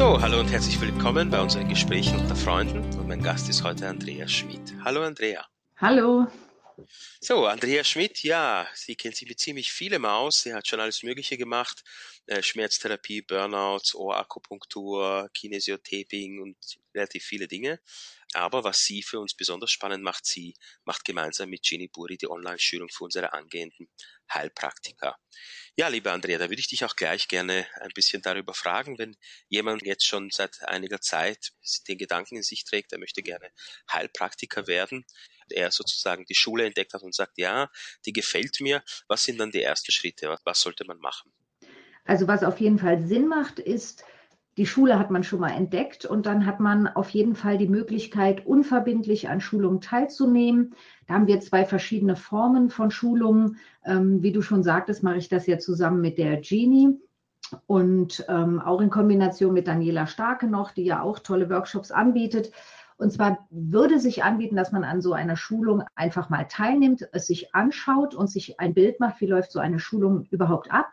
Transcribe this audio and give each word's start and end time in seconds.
So, 0.00 0.18
hallo 0.18 0.40
und 0.40 0.50
herzlich 0.50 0.80
willkommen 0.80 1.28
bei 1.28 1.38
unseren 1.42 1.68
Gesprächen 1.68 2.18
unter 2.18 2.34
Freunden. 2.34 2.78
Und 2.98 3.06
mein 3.06 3.22
Gast 3.22 3.50
ist 3.50 3.62
heute 3.62 3.86
Andrea 3.86 4.26
Schmidt. 4.26 4.72
Hallo 4.82 5.02
Andrea. 5.02 5.44
Hallo. 5.76 6.26
So, 7.20 7.44
Andrea 7.46 7.84
Schmidt, 7.84 8.22
ja, 8.22 8.66
sie 8.74 8.96
kennt 8.96 9.16
sich 9.16 9.28
mit 9.28 9.38
ziemlich 9.38 9.70
vielem 9.70 10.06
aus. 10.06 10.40
Sie 10.40 10.54
hat 10.54 10.66
schon 10.66 10.80
alles 10.80 11.02
Mögliche 11.02 11.36
gemacht. 11.36 11.84
Äh, 12.24 12.42
Schmerztherapie, 12.42 13.20
Burnouts, 13.20 13.94
Ohrakupunktur, 13.94 15.28
Kinesiotaping 15.34 16.40
und 16.40 16.56
relativ 16.94 17.22
viele 17.22 17.46
Dinge. 17.46 17.78
Aber 18.32 18.62
was 18.62 18.78
sie 18.78 19.02
für 19.02 19.18
uns 19.18 19.34
besonders 19.34 19.70
spannend 19.70 20.04
macht, 20.04 20.24
sie 20.24 20.54
macht 20.84 21.04
gemeinsam 21.04 21.50
mit 21.50 21.68
Jenny 21.68 21.88
Buri 21.88 22.16
die 22.16 22.30
Online-Schulung 22.30 22.88
für 22.88 23.04
unsere 23.04 23.32
angehenden 23.32 23.88
Heilpraktiker. 24.32 25.16
Ja, 25.76 25.88
liebe 25.88 26.12
Andrea, 26.12 26.38
da 26.38 26.48
würde 26.48 26.60
ich 26.60 26.68
dich 26.68 26.84
auch 26.84 26.94
gleich 26.94 27.26
gerne 27.26 27.66
ein 27.80 27.90
bisschen 27.94 28.22
darüber 28.22 28.54
fragen, 28.54 28.98
wenn 28.98 29.16
jemand 29.48 29.82
jetzt 29.84 30.06
schon 30.06 30.30
seit 30.30 30.62
einiger 30.62 31.00
Zeit 31.00 31.52
den 31.88 31.98
Gedanken 31.98 32.36
in 32.36 32.42
sich 32.42 32.64
trägt, 32.64 32.92
er 32.92 32.98
möchte 32.98 33.22
gerne 33.22 33.50
Heilpraktiker 33.92 34.66
werden, 34.66 35.04
er 35.48 35.70
sozusagen 35.72 36.24
die 36.26 36.34
Schule 36.34 36.66
entdeckt 36.66 36.94
hat 36.94 37.02
und 37.02 37.14
sagt, 37.14 37.38
ja, 37.38 37.70
die 38.06 38.12
gefällt 38.12 38.60
mir. 38.60 38.82
Was 39.08 39.24
sind 39.24 39.38
dann 39.38 39.50
die 39.50 39.62
ersten 39.62 39.90
Schritte? 39.90 40.36
Was 40.44 40.60
sollte 40.60 40.84
man 40.84 40.98
machen? 40.98 41.32
Also 42.04 42.26
was 42.26 42.42
auf 42.42 42.60
jeden 42.60 42.78
Fall 42.78 43.06
Sinn 43.06 43.28
macht, 43.28 43.58
ist, 43.58 44.04
die 44.56 44.66
Schule 44.66 44.98
hat 44.98 45.10
man 45.10 45.22
schon 45.22 45.40
mal 45.40 45.52
entdeckt 45.52 46.04
und 46.04 46.26
dann 46.26 46.44
hat 46.44 46.60
man 46.60 46.88
auf 46.88 47.10
jeden 47.10 47.34
Fall 47.34 47.56
die 47.56 47.68
Möglichkeit, 47.68 48.46
unverbindlich 48.46 49.28
an 49.28 49.40
Schulungen 49.40 49.80
teilzunehmen. 49.80 50.74
Da 51.06 51.14
haben 51.14 51.28
wir 51.28 51.40
zwei 51.40 51.64
verschiedene 51.64 52.16
Formen 52.16 52.68
von 52.68 52.90
Schulungen. 52.90 53.58
Ähm, 53.84 54.22
wie 54.22 54.32
du 54.32 54.42
schon 54.42 54.62
sagtest, 54.62 55.02
mache 55.02 55.18
ich 55.18 55.28
das 55.28 55.46
ja 55.46 55.58
zusammen 55.58 56.00
mit 56.00 56.18
der 56.18 56.40
Genie 56.40 56.98
und 57.66 58.24
ähm, 58.28 58.60
auch 58.60 58.80
in 58.80 58.90
Kombination 58.90 59.54
mit 59.54 59.68
Daniela 59.68 60.06
Starke 60.06 60.46
noch, 60.46 60.72
die 60.72 60.84
ja 60.84 61.02
auch 61.02 61.20
tolle 61.20 61.48
Workshops 61.48 61.90
anbietet. 61.90 62.52
Und 62.96 63.12
zwar 63.12 63.46
würde 63.50 63.98
sich 63.98 64.24
anbieten, 64.24 64.56
dass 64.56 64.72
man 64.72 64.84
an 64.84 65.00
so 65.00 65.14
einer 65.14 65.36
Schulung 65.36 65.84
einfach 65.94 66.28
mal 66.28 66.44
teilnimmt, 66.44 67.08
es 67.12 67.26
sich 67.26 67.54
anschaut 67.54 68.14
und 68.14 68.28
sich 68.28 68.60
ein 68.60 68.74
Bild 68.74 69.00
macht, 69.00 69.20
wie 69.22 69.26
läuft 69.26 69.52
so 69.52 69.58
eine 69.58 69.78
Schulung 69.78 70.26
überhaupt 70.30 70.70
ab. 70.70 70.88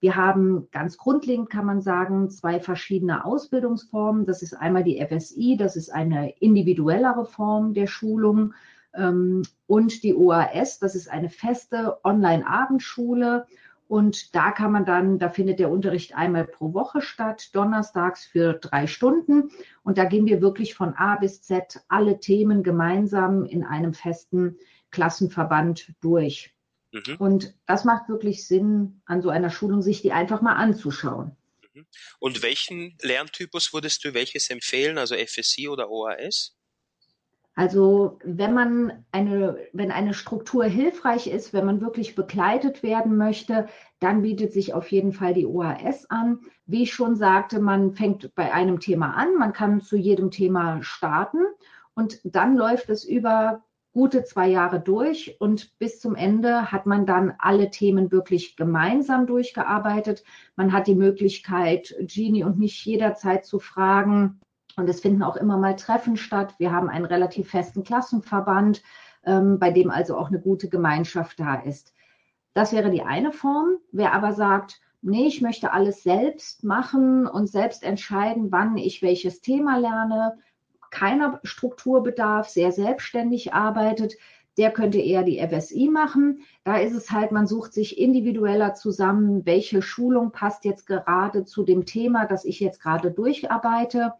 Wir 0.00 0.16
haben 0.16 0.68
ganz 0.70 0.96
grundlegend, 0.96 1.50
kann 1.50 1.66
man 1.66 1.82
sagen, 1.82 2.30
zwei 2.30 2.58
verschiedene 2.58 3.24
Ausbildungsformen. 3.24 4.24
Das 4.24 4.40
ist 4.40 4.54
einmal 4.54 4.82
die 4.82 5.04
FSI, 5.04 5.56
das 5.58 5.76
ist 5.76 5.90
eine 5.90 6.30
individuellere 6.38 7.26
Form 7.26 7.74
der 7.74 7.86
Schulung. 7.86 8.54
Ähm, 8.94 9.42
und 9.66 10.02
die 10.02 10.14
OAS, 10.14 10.78
das 10.78 10.94
ist 10.94 11.10
eine 11.10 11.28
feste 11.28 11.98
Online-Abendschule. 12.02 13.46
Und 13.88 14.34
da 14.34 14.52
kann 14.52 14.72
man 14.72 14.84
dann, 14.84 15.18
da 15.18 15.28
findet 15.28 15.58
der 15.58 15.70
Unterricht 15.70 16.16
einmal 16.16 16.44
pro 16.44 16.72
Woche 16.72 17.02
statt, 17.02 17.50
donnerstags 17.54 18.24
für 18.24 18.54
drei 18.54 18.86
Stunden. 18.86 19.50
Und 19.82 19.98
da 19.98 20.04
gehen 20.04 20.26
wir 20.26 20.40
wirklich 20.40 20.74
von 20.74 20.94
A 20.94 21.16
bis 21.16 21.42
Z 21.42 21.82
alle 21.88 22.20
Themen 22.20 22.62
gemeinsam 22.62 23.44
in 23.44 23.64
einem 23.64 23.92
festen 23.92 24.56
Klassenverband 24.92 25.92
durch. 26.00 26.54
Mhm. 26.92 27.16
Und 27.18 27.54
das 27.66 27.84
macht 27.84 28.08
wirklich 28.08 28.46
Sinn, 28.46 29.02
an 29.04 29.22
so 29.22 29.30
einer 29.30 29.50
Schulung 29.50 29.82
sich 29.82 30.02
die 30.02 30.12
einfach 30.12 30.42
mal 30.42 30.54
anzuschauen. 30.54 31.36
Mhm. 31.74 31.86
Und 32.18 32.42
welchen 32.42 32.96
Lerntypus 33.02 33.72
würdest 33.72 34.04
du 34.04 34.14
welches 34.14 34.50
empfehlen, 34.50 34.98
also 34.98 35.14
FSI 35.14 35.68
oder 35.68 35.90
OAS? 35.90 36.56
Also 37.54 38.18
wenn 38.24 38.54
man 38.54 39.04
eine, 39.12 39.58
wenn 39.72 39.90
eine 39.90 40.14
Struktur 40.14 40.64
hilfreich 40.64 41.26
ist, 41.26 41.52
wenn 41.52 41.66
man 41.66 41.80
wirklich 41.80 42.14
begleitet 42.14 42.82
werden 42.82 43.16
möchte, 43.16 43.68
dann 43.98 44.22
bietet 44.22 44.52
sich 44.52 44.72
auf 44.72 44.90
jeden 44.90 45.12
Fall 45.12 45.34
die 45.34 45.46
OAS 45.46 46.08
an. 46.08 46.40
Wie 46.66 46.84
ich 46.84 46.94
schon 46.94 47.16
sagte, 47.16 47.60
man 47.60 47.92
fängt 47.92 48.34
bei 48.34 48.52
einem 48.52 48.80
Thema 48.80 49.14
an, 49.14 49.34
man 49.36 49.52
kann 49.52 49.82
zu 49.82 49.96
jedem 49.96 50.30
Thema 50.30 50.82
starten 50.82 51.44
und 51.94 52.20
dann 52.24 52.56
läuft 52.56 52.88
es 52.88 53.04
über 53.04 53.62
gute 53.92 54.24
zwei 54.24 54.48
Jahre 54.48 54.80
durch 54.80 55.36
und 55.40 55.76
bis 55.78 56.00
zum 56.00 56.14
Ende 56.14 56.70
hat 56.70 56.86
man 56.86 57.06
dann 57.06 57.34
alle 57.38 57.70
Themen 57.70 58.12
wirklich 58.12 58.56
gemeinsam 58.56 59.26
durchgearbeitet. 59.26 60.22
Man 60.56 60.72
hat 60.72 60.86
die 60.86 60.94
Möglichkeit, 60.94 61.94
Genie 62.00 62.44
und 62.44 62.58
mich 62.58 62.84
jederzeit 62.84 63.44
zu 63.44 63.58
fragen. 63.58 64.40
Und 64.76 64.88
es 64.88 65.00
finden 65.00 65.22
auch 65.22 65.36
immer 65.36 65.56
mal 65.58 65.74
Treffen 65.74 66.16
statt. 66.16 66.54
Wir 66.58 66.70
haben 66.70 66.88
einen 66.88 67.04
relativ 67.04 67.50
festen 67.50 67.82
Klassenverband, 67.82 68.82
ähm, 69.24 69.58
bei 69.58 69.72
dem 69.72 69.90
also 69.90 70.16
auch 70.16 70.28
eine 70.28 70.40
gute 70.40 70.68
Gemeinschaft 70.68 71.40
da 71.40 71.56
ist. 71.56 71.92
Das 72.54 72.72
wäre 72.72 72.90
die 72.90 73.02
eine 73.02 73.32
Form. 73.32 73.78
Wer 73.90 74.14
aber 74.14 74.32
sagt, 74.32 74.80
nee, 75.02 75.26
ich 75.26 75.40
möchte 75.40 75.72
alles 75.72 76.02
selbst 76.02 76.62
machen 76.62 77.26
und 77.26 77.48
selbst 77.48 77.82
entscheiden, 77.82 78.52
wann 78.52 78.76
ich 78.76 79.02
welches 79.02 79.40
Thema 79.40 79.78
lerne, 79.78 80.38
keiner 80.90 81.40
Strukturbedarf, 81.42 82.48
sehr 82.48 82.72
selbstständig 82.72 83.54
arbeitet, 83.54 84.16
der 84.58 84.72
könnte 84.72 84.98
eher 84.98 85.22
die 85.22 85.38
FSI 85.38 85.88
machen. 85.88 86.40
Da 86.64 86.78
ist 86.78 86.94
es 86.94 87.10
halt, 87.10 87.32
man 87.32 87.46
sucht 87.46 87.72
sich 87.72 87.98
individueller 87.98 88.74
zusammen, 88.74 89.46
welche 89.46 89.80
Schulung 89.80 90.32
passt 90.32 90.64
jetzt 90.64 90.86
gerade 90.86 91.44
zu 91.44 91.62
dem 91.62 91.86
Thema, 91.86 92.26
das 92.26 92.44
ich 92.44 92.60
jetzt 92.60 92.82
gerade 92.82 93.10
durcharbeite. 93.10 94.14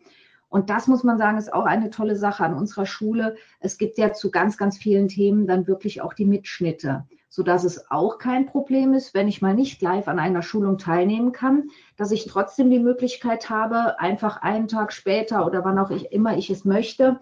Und 0.49 0.71
das 0.71 0.87
muss 0.87 1.05
man 1.05 1.19
sagen, 1.19 1.39
ist 1.39 1.53
auch 1.53 1.67
eine 1.67 1.91
tolle 1.91 2.17
Sache 2.17 2.45
an 2.45 2.55
unserer 2.55 2.87
Schule. 2.87 3.37
Es 3.61 3.79
gibt 3.79 3.99
ja 3.99 4.13
zu 4.13 4.31
ganz, 4.31 4.57
ganz 4.57 4.79
vielen 4.79 5.09
Themen 5.09 5.47
dann 5.47 5.67
wirklich 5.67 6.01
auch 6.01 6.15
die 6.15 6.27
Mitschnitte 6.27 7.07
so 7.31 7.45
dass 7.45 7.63
es 7.63 7.91
auch 7.91 8.19
kein 8.19 8.47
Problem 8.47 8.93
ist, 8.93 9.15
wenn 9.15 9.29
ich 9.29 9.41
mal 9.41 9.55
nicht 9.55 9.81
live 9.81 10.09
an 10.09 10.19
einer 10.19 10.43
Schulung 10.43 10.79
teilnehmen 10.79 11.31
kann, 11.31 11.71
dass 11.97 12.11
ich 12.11 12.27
trotzdem 12.27 12.71
die 12.71 12.81
Möglichkeit 12.81 13.49
habe, 13.49 14.01
einfach 14.01 14.43
einen 14.43 14.67
Tag 14.67 14.93
später 14.93 15.47
oder 15.47 15.65
wann 15.65 15.79
auch 15.79 15.91
ich, 15.91 16.13
immer 16.13 16.37
ich 16.37 16.51
es 16.51 16.65
möchte, 16.65 17.21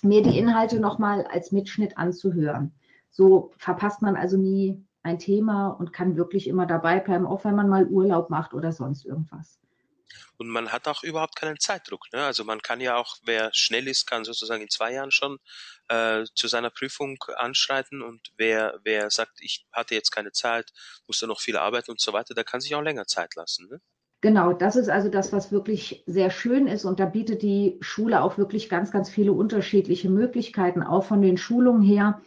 mir 0.00 0.22
die 0.22 0.38
Inhalte 0.38 0.78
nochmal 0.78 1.26
als 1.26 1.50
Mitschnitt 1.50 1.98
anzuhören. 1.98 2.72
So 3.10 3.50
verpasst 3.58 4.00
man 4.00 4.14
also 4.14 4.36
nie 4.36 4.80
ein 5.02 5.18
Thema 5.18 5.68
und 5.68 5.92
kann 5.92 6.16
wirklich 6.16 6.46
immer 6.46 6.66
dabei 6.66 7.00
bleiben, 7.00 7.26
auch 7.26 7.44
wenn 7.44 7.56
man 7.56 7.68
mal 7.68 7.88
Urlaub 7.88 8.30
macht 8.30 8.54
oder 8.54 8.70
sonst 8.70 9.04
irgendwas. 9.04 9.58
Und 10.36 10.48
man 10.48 10.72
hat 10.72 10.88
auch 10.88 11.02
überhaupt 11.02 11.36
keinen 11.36 11.58
Zeitdruck. 11.58 12.06
Ne? 12.12 12.24
Also 12.24 12.44
man 12.44 12.60
kann 12.60 12.80
ja 12.80 12.96
auch, 12.96 13.16
wer 13.22 13.50
schnell 13.52 13.88
ist, 13.88 14.06
kann 14.06 14.24
sozusagen 14.24 14.62
in 14.62 14.70
zwei 14.70 14.92
Jahren 14.92 15.10
schon 15.10 15.38
äh, 15.88 16.24
zu 16.34 16.48
seiner 16.48 16.70
Prüfung 16.70 17.18
anschreiten. 17.36 18.02
Und 18.02 18.28
wer, 18.36 18.78
wer 18.84 19.10
sagt, 19.10 19.40
ich 19.40 19.66
hatte 19.72 19.94
jetzt 19.94 20.10
keine 20.10 20.32
Zeit, 20.32 20.70
muss 21.06 21.20
da 21.20 21.26
noch 21.26 21.40
viel 21.40 21.56
arbeiten 21.56 21.90
und 21.90 22.00
so 22.00 22.12
weiter, 22.12 22.34
der 22.34 22.44
kann 22.44 22.60
sich 22.60 22.74
auch 22.74 22.82
länger 22.82 23.06
Zeit 23.06 23.34
lassen. 23.34 23.68
Ne? 23.68 23.80
Genau, 24.20 24.52
das 24.52 24.74
ist 24.74 24.88
also 24.88 25.08
das, 25.08 25.32
was 25.32 25.52
wirklich 25.52 26.02
sehr 26.06 26.30
schön 26.30 26.66
ist. 26.66 26.84
Und 26.84 26.98
da 26.98 27.06
bietet 27.06 27.42
die 27.42 27.78
Schule 27.80 28.20
auch 28.22 28.36
wirklich 28.36 28.68
ganz, 28.68 28.90
ganz 28.90 29.08
viele 29.08 29.32
unterschiedliche 29.32 30.10
Möglichkeiten, 30.10 30.82
auch 30.82 31.04
von 31.04 31.22
den 31.22 31.36
Schulungen 31.36 31.82
her. 31.82 32.20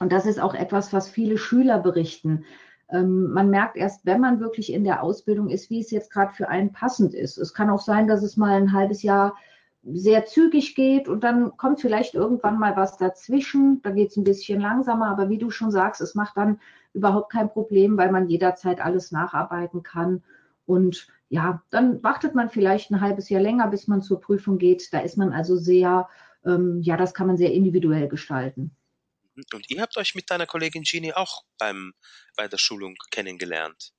Und 0.00 0.12
das 0.12 0.26
ist 0.26 0.38
auch 0.38 0.54
etwas, 0.54 0.92
was 0.92 1.08
viele 1.08 1.38
Schüler 1.38 1.78
berichten. 1.78 2.44
Ähm, 2.92 3.30
man 3.32 3.50
merkt 3.50 3.76
erst, 3.76 4.04
wenn 4.06 4.20
man 4.20 4.40
wirklich 4.40 4.72
in 4.72 4.84
der 4.84 5.02
Ausbildung 5.02 5.48
ist, 5.48 5.70
wie 5.70 5.80
es 5.80 5.90
jetzt 5.90 6.12
gerade 6.12 6.32
für 6.32 6.48
einen 6.48 6.72
passend 6.72 7.14
ist. 7.14 7.38
Es 7.38 7.54
kann 7.54 7.70
auch 7.70 7.80
sein, 7.80 8.08
dass 8.08 8.22
es 8.22 8.36
mal 8.36 8.56
ein 8.56 8.72
halbes 8.72 9.02
Jahr 9.02 9.36
sehr 9.82 10.26
zügig 10.26 10.74
geht 10.74 11.08
und 11.08 11.24
dann 11.24 11.56
kommt 11.56 11.80
vielleicht 11.80 12.14
irgendwann 12.14 12.58
mal 12.58 12.76
was 12.76 12.96
dazwischen. 12.98 13.80
Da 13.82 13.90
geht 13.90 14.10
es 14.10 14.16
ein 14.16 14.24
bisschen 14.24 14.60
langsamer, 14.60 15.06
aber 15.06 15.28
wie 15.28 15.38
du 15.38 15.50
schon 15.50 15.70
sagst, 15.70 16.00
es 16.00 16.14
macht 16.14 16.36
dann 16.36 16.60
überhaupt 16.92 17.32
kein 17.32 17.48
Problem, 17.48 17.96
weil 17.96 18.12
man 18.12 18.28
jederzeit 18.28 18.80
alles 18.80 19.10
nacharbeiten 19.12 19.82
kann. 19.82 20.22
Und 20.66 21.08
ja, 21.28 21.62
dann 21.70 22.02
wartet 22.02 22.34
man 22.34 22.50
vielleicht 22.50 22.90
ein 22.90 23.00
halbes 23.00 23.28
Jahr 23.28 23.40
länger, 23.40 23.68
bis 23.68 23.88
man 23.88 24.02
zur 24.02 24.20
Prüfung 24.20 24.58
geht. 24.58 24.92
Da 24.92 24.98
ist 24.98 25.16
man 25.16 25.32
also 25.32 25.56
sehr, 25.56 26.08
ähm, 26.44 26.80
ja, 26.82 26.96
das 26.96 27.14
kann 27.14 27.28
man 27.28 27.36
sehr 27.36 27.52
individuell 27.52 28.08
gestalten. 28.08 28.72
Und 29.54 29.70
ihr 29.70 29.80
habt 29.80 29.96
euch 29.96 30.14
mit 30.14 30.30
deiner 30.30 30.46
Kollegin 30.46 30.82
Jeannie 30.82 31.14
auch 31.14 31.42
beim, 31.58 31.92
bei 32.36 32.48
der 32.48 32.58
Schulung 32.58 32.96
kennengelernt. 33.10 33.92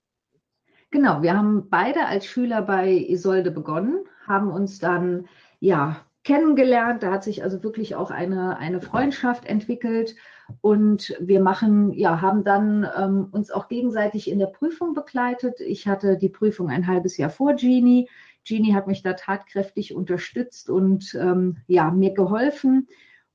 Genau, 0.91 1.21
wir 1.21 1.37
haben 1.37 1.69
beide 1.69 2.05
als 2.05 2.25
Schüler 2.25 2.61
bei 2.61 2.91
Isolde 2.91 3.51
begonnen, 3.51 4.03
haben 4.27 4.51
uns 4.51 4.79
dann 4.79 5.29
ja 5.59 6.05
kennengelernt. 6.23 7.03
Da 7.03 7.11
hat 7.11 7.23
sich 7.23 7.43
also 7.43 7.63
wirklich 7.63 7.95
auch 7.95 8.11
eine, 8.11 8.57
eine 8.57 8.81
Freundschaft 8.81 9.45
entwickelt. 9.45 10.15
Und 10.59 11.15
wir 11.19 11.39
machen, 11.39 11.93
ja, 11.93 12.19
haben 12.19 12.43
dann 12.43 12.85
ähm, 12.97 13.29
uns 13.31 13.51
auch 13.51 13.69
gegenseitig 13.69 14.29
in 14.29 14.39
der 14.39 14.47
Prüfung 14.47 14.93
begleitet. 14.93 15.61
Ich 15.61 15.87
hatte 15.87 16.17
die 16.17 16.29
Prüfung 16.29 16.69
ein 16.69 16.87
halbes 16.87 17.17
Jahr 17.17 17.29
vor 17.29 17.55
Jeannie. 17.55 18.09
Jeannie 18.43 18.73
hat 18.73 18.87
mich 18.87 19.01
da 19.01 19.13
tatkräftig 19.13 19.93
unterstützt 19.95 20.69
und 20.69 21.15
ähm, 21.15 21.57
ja, 21.67 21.89
mir 21.89 22.13
geholfen. 22.13 22.87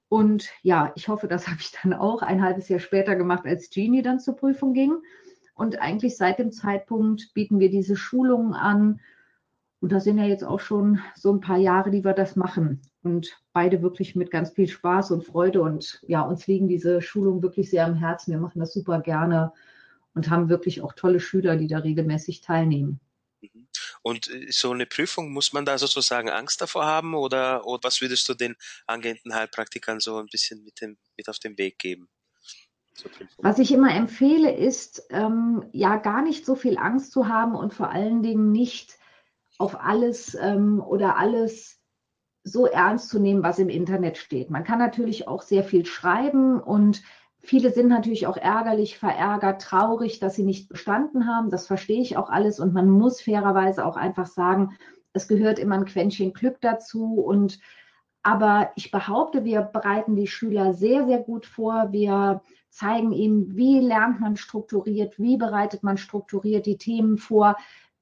Und 0.09 0.51
ja, 0.63 0.93
ich 0.95 1.09
hoffe, 1.09 1.29
das 1.29 1.47
habe 1.49 1.61
ich 1.61 1.73
dann 1.83 1.93
auch 1.93 2.23
ein 2.23 2.43
halbes 2.43 2.69
Jahr 2.69 2.81
später 2.81 3.17
gemacht, 3.17 3.45
als 3.47 3.71
Genie 3.71 4.03
dann 4.03 4.21
zur 4.21 4.37
Prüfung 4.37 4.73
ging. 4.73 4.95
Und 5.55 5.81
eigentlich 5.81 6.17
seit 6.17 6.39
dem 6.39 6.53
Zeitpunkt 6.53 7.33
bieten 7.33 7.59
wir 7.59 7.71
diese 7.71 7.97
Schulungen 7.97 8.53
an. 8.53 9.01
Und 9.81 9.93
das 9.93 10.05
sind 10.05 10.19
ja 10.19 10.25
jetzt 10.25 10.45
auch 10.45 10.61
schon 10.61 11.01
so 11.15 11.33
ein 11.33 11.41
paar 11.41 11.59
Jahre, 11.59 11.91
die 11.91 12.05
wir 12.05 12.13
das 12.13 12.37
machen. 12.37 12.83
Und 13.03 13.41
beide 13.53 13.83
wirklich 13.83 14.17
mit 14.17 14.31
ganz 14.31 14.51
viel 14.51 14.69
Spaß 14.69 15.13
und 15.13 15.25
Freude. 15.25 15.63
Und 15.63 16.03
ja, 16.07 16.23
uns 16.23 16.47
liegen 16.47 16.69
diese 16.69 17.01
Schulungen 17.01 17.43
wirklich 17.43 17.71
sehr 17.71 17.87
am 17.87 17.95
Herzen. 17.95 18.33
Wir 18.33 18.41
machen 18.41 18.59
das 18.61 18.75
super 18.75 19.01
gerne 19.01 19.53
und 20.15 20.31
haben 20.31 20.49
wirklich 20.49 20.83
auch 20.83 20.93
tolle 20.93 21.21
Schüler, 21.21 21.57
die 21.57 21.69
da 21.69 21.79
regelmäßig 21.79 22.41
teilnehmen. 22.41 23.01
Und 24.07 24.31
äh, 24.31 24.53
so 24.53 24.71
eine 24.71 24.87
Prüfung, 24.87 25.33
muss 25.33 25.53
man 25.53 25.65
da 25.65 25.79
sozusagen 25.79 26.31
Angst 26.31 26.61
davor 26.61 26.87
haben 26.87 27.15
oder, 27.15 27.67
oder 27.67 27.81
was 27.83 28.01
würdest 28.01 28.29
du 28.29 28.35
den 28.35 28.55
angehenden 28.87 29.35
Heilpraktikern 29.35 29.99
so 29.99 30.19
ein 30.19 30.29
bisschen 30.31 30.63
mit, 30.63 30.81
dem, 30.81 30.97
mit 31.17 31.29
auf 31.29 31.41
den 31.41 31.59
Weg 31.59 31.81
geben? 31.81 32.09
Was 33.39 33.59
ich 33.59 33.73
immer 33.73 33.93
empfehle, 33.93 34.55
ist 34.55 35.03
ähm, 35.11 35.69
ja 35.73 35.97
gar 35.97 36.23
nicht 36.23 36.47
so 36.47 36.55
viel 36.55 36.79
Angst 36.79 37.11
zu 37.11 37.27
haben 37.27 37.57
und 37.57 37.75
vor 37.75 37.91
allen 37.91 38.23
Dingen 38.23 38.53
nicht 38.53 38.97
auf 39.59 39.81
alles 39.81 40.37
ähm, 40.41 40.81
oder 40.81 41.17
alles 41.17 41.81
so 42.45 42.67
ernst 42.67 43.09
zu 43.09 43.19
nehmen, 43.19 43.43
was 43.43 43.59
im 43.59 43.69
Internet 43.69 44.19
steht. 44.19 44.51
Man 44.51 44.63
kann 44.63 44.79
natürlich 44.79 45.27
auch 45.27 45.43
sehr 45.43 45.65
viel 45.65 45.85
schreiben 45.85 46.61
und 46.61 47.03
viele 47.47 47.73
sind 47.73 47.89
natürlich 47.89 48.27
auch 48.27 48.37
ärgerlich, 48.37 48.99
verärgert, 48.99 49.63
traurig, 49.63 50.19
dass 50.19 50.35
sie 50.35 50.45
nicht 50.45 50.69
bestanden 50.69 51.27
haben. 51.27 51.51
Das 51.51 51.67
verstehe 51.67 52.03
ich 52.03 52.17
auch 52.17 52.29
alles 52.29 52.61
und 52.61 52.75
man 52.75 52.91
muss 52.91 53.21
fairerweise 53.21 53.87
auch 53.87 53.97
einfach 53.97 54.27
sagen, 54.27 54.77
es 55.13 55.29
gehört 55.29 55.59
immer 55.59 55.77
ein 55.77 55.85
Quäntchen 55.87 56.33
Glück 56.33 56.61
dazu 56.61 57.15
und 57.15 57.59
aber 58.23 58.73
ich 58.75 58.91
behaupte, 58.91 59.45
wir 59.45 59.63
bereiten 59.63 60.17
die 60.17 60.27
Schüler 60.27 60.75
sehr, 60.75 61.07
sehr 61.07 61.21
gut 61.21 61.47
vor. 61.47 61.93
Wir 61.93 62.43
zeigen 62.71 63.13
ihnen, 63.13 63.57
wie 63.57 63.79
lernt 63.79 64.21
man 64.21 64.37
strukturiert, 64.37 65.17
wie 65.19 65.37
bereitet 65.37 65.85
man 65.85 65.97
strukturiert 65.97 66.67
die 66.67 66.77
Themen 66.77 67.19
vor, 67.19 67.57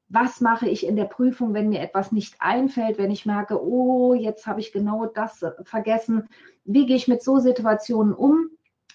was 0.09 0.41
mache 0.41 0.69
ich 0.69 0.87
in 0.87 0.97
der 0.97 1.05
Prüfung, 1.05 1.53
wenn 1.53 1.69
mir 1.69 1.81
etwas 1.81 2.11
nicht 2.11 2.37
einfällt, 2.39 2.97
wenn 2.97 3.11
ich 3.11 3.27
merke, 3.27 3.63
oh, 3.63 4.15
jetzt 4.15 4.47
habe 4.47 4.61
ich 4.61 4.73
genau 4.73 5.07
das 5.07 5.45
vergessen. 5.65 6.29
Wie 6.65 6.87
gehe 6.87 6.97
ich 6.97 7.09
mit 7.09 7.23
so 7.23 7.39
Situationen 7.39 8.15
um? 8.15 8.49